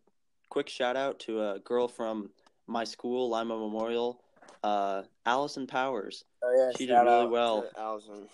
[0.50, 2.30] quick shout out to a girl from
[2.68, 4.22] my school, Lyman Memorial,
[4.64, 6.24] uh, Allison Powers.
[6.43, 7.70] Oh yeah, She did really well.
[7.78, 8.28] Allison.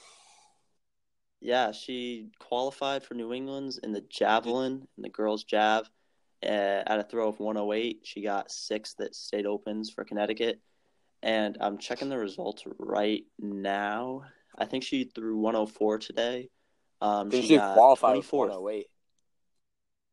[1.41, 5.89] Yeah, she qualified for New England's in the javelin, in the girls' jav,
[6.43, 7.99] uh, at a throw of 108.
[8.03, 10.59] She got sixth at state opens for Connecticut,
[11.21, 14.23] and I'm checking the results right now.
[14.57, 16.49] I think she threw 104 today.
[17.01, 18.49] Um, she, she qualified with 24th.
[18.49, 18.87] 108.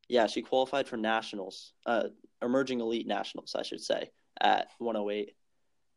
[0.09, 2.09] Yeah, she qualified for nationals, uh,
[2.43, 4.11] emerging elite nationals, I should say,
[4.41, 5.35] at 108.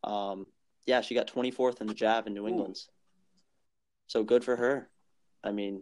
[0.06, 0.45] Um,
[0.86, 2.47] yeah, she got 24th in the Jav in New.
[2.47, 2.88] England's.
[4.08, 4.88] So good for her.
[5.43, 5.82] I mean,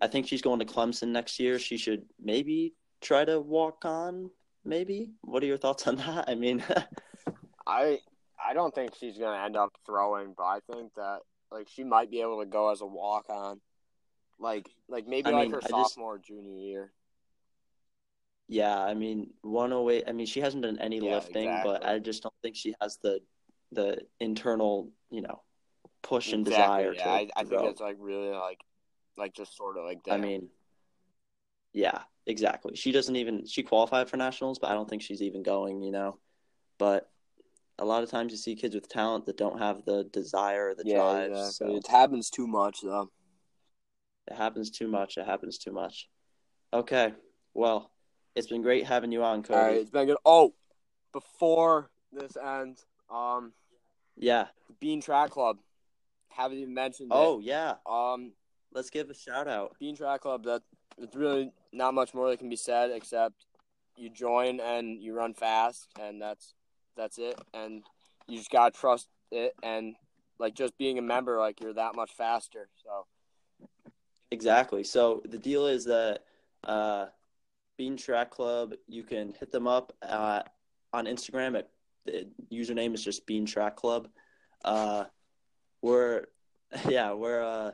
[0.00, 1.58] I think she's going to Clemson next year.
[1.58, 4.30] She should maybe try to walk on.
[4.64, 5.10] Maybe.
[5.22, 6.24] What are your thoughts on that?
[6.28, 6.64] I mean,
[7.66, 7.98] I,
[8.42, 11.20] I don't think she's gonna end up throwing, but I think that
[11.52, 13.60] like she might be able to go as a walk on,
[14.38, 16.92] like, like maybe I like mean, her I just- sophomore junior year.
[18.48, 20.04] yeah, I mean, 108.
[20.08, 21.84] I mean, she hasn't done any Yeah, lifting, but.
[21.84, 23.20] I just don't think she has the
[23.72, 25.42] the internal, you know,
[26.02, 27.66] push and Exactly, desire yeah, to I, I think throw.
[27.66, 28.60] it's like really like,
[29.16, 30.14] like just sort of like that.
[30.14, 30.48] I mean,
[31.72, 32.74] yeah, exactly.
[32.76, 35.92] She doesn't even she qualified for nationals, but I don't think she's even going, you
[35.92, 36.18] know.
[36.78, 37.08] But
[37.78, 40.74] a lot of times you see kids with talent that don't have the desire or
[40.74, 41.30] the yeah, drive.
[41.30, 41.72] exactly.
[41.72, 43.10] So It happens too much though.
[44.26, 45.16] it happens too much.
[45.16, 46.08] It happens too much.
[46.72, 47.12] Okay.
[47.54, 47.90] Well,
[48.34, 49.58] it's been great having you on, Cody.
[49.58, 50.16] All right, it's been good.
[50.24, 50.54] Oh,
[51.12, 53.52] before this ends, um,
[54.20, 54.46] Yeah.
[54.78, 55.58] Bean Track Club.
[56.28, 57.74] Haven't even mentioned Oh, yeah.
[57.86, 58.32] Um,
[58.72, 59.74] Let's give a shout out.
[59.80, 60.44] Bean Track Club.
[60.44, 60.62] That
[60.96, 63.46] it's really not much more that can be said except
[63.96, 66.54] you join and you run fast, and that's
[66.96, 67.36] that's it.
[67.52, 67.82] And
[68.28, 69.96] you just gotta trust it, and
[70.38, 72.68] like just being a member, like you're that much faster.
[72.84, 73.06] So
[74.30, 74.84] Exactly.
[74.84, 76.20] So the deal is that
[76.62, 77.06] uh,
[77.76, 80.42] Bean Track Club, you can hit them up uh,
[80.92, 81.58] on Instagram.
[81.58, 81.68] At
[82.10, 84.08] the username is just Bean Track Club.
[84.64, 85.04] Uh,
[85.82, 86.26] we're
[86.88, 87.72] yeah, we're uh,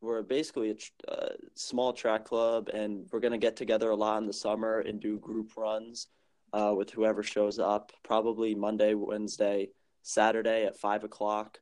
[0.00, 4.18] we're basically a tr- uh, small track club, and we're gonna get together a lot
[4.18, 6.08] in the summer and do group runs
[6.52, 7.92] uh, with whoever shows up.
[8.02, 9.70] Probably Monday, Wednesday,
[10.02, 11.58] Saturday at five o'clock.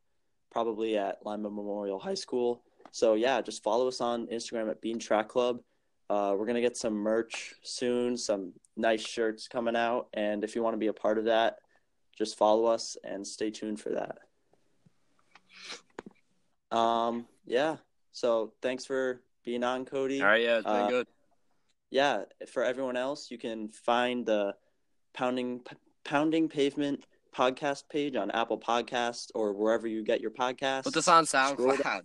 [0.50, 2.62] Probably at Lyman Memorial High School.
[2.90, 5.60] So yeah, just follow us on Instagram at Bean Track Club.
[6.10, 10.62] Uh, we're gonna get some merch soon, some nice shirts coming out, and if you
[10.62, 11.56] want to be a part of that,
[12.22, 14.18] just follow us and stay tuned for that.
[16.76, 17.76] Um, yeah.
[18.12, 20.20] So thanks for being on, Cody.
[20.20, 21.06] all right, yeah, it's been Uh, good.
[21.90, 24.54] Yeah, for everyone else, you can find the
[25.14, 27.04] pounding P- pounding pavement
[27.34, 30.84] podcast page on Apple Podcasts or wherever you get your podcasts.
[30.84, 32.02] Put this on SoundCloud.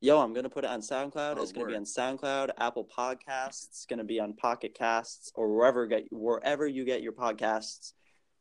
[0.00, 1.38] Yo, I'm gonna put it on SoundCloud.
[1.38, 3.68] Oh, it's gonna be on SoundCloud, Apple Podcasts.
[3.68, 7.94] It's gonna be on Pocket Casts or wherever get wherever you get your podcasts.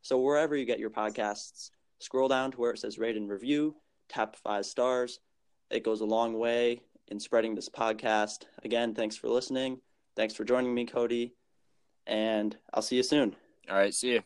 [0.03, 3.73] So wherever you get your podcasts, scroll down to where it says rate and review.
[4.09, 5.19] Tap five stars.
[5.71, 8.43] It goes a long way in spreading this podcast.
[8.65, 9.79] Again, thanks for listening.
[10.17, 11.33] Thanks for joining me, Cody.
[12.05, 13.33] And I'll see you soon.
[13.69, 14.23] All right, see you.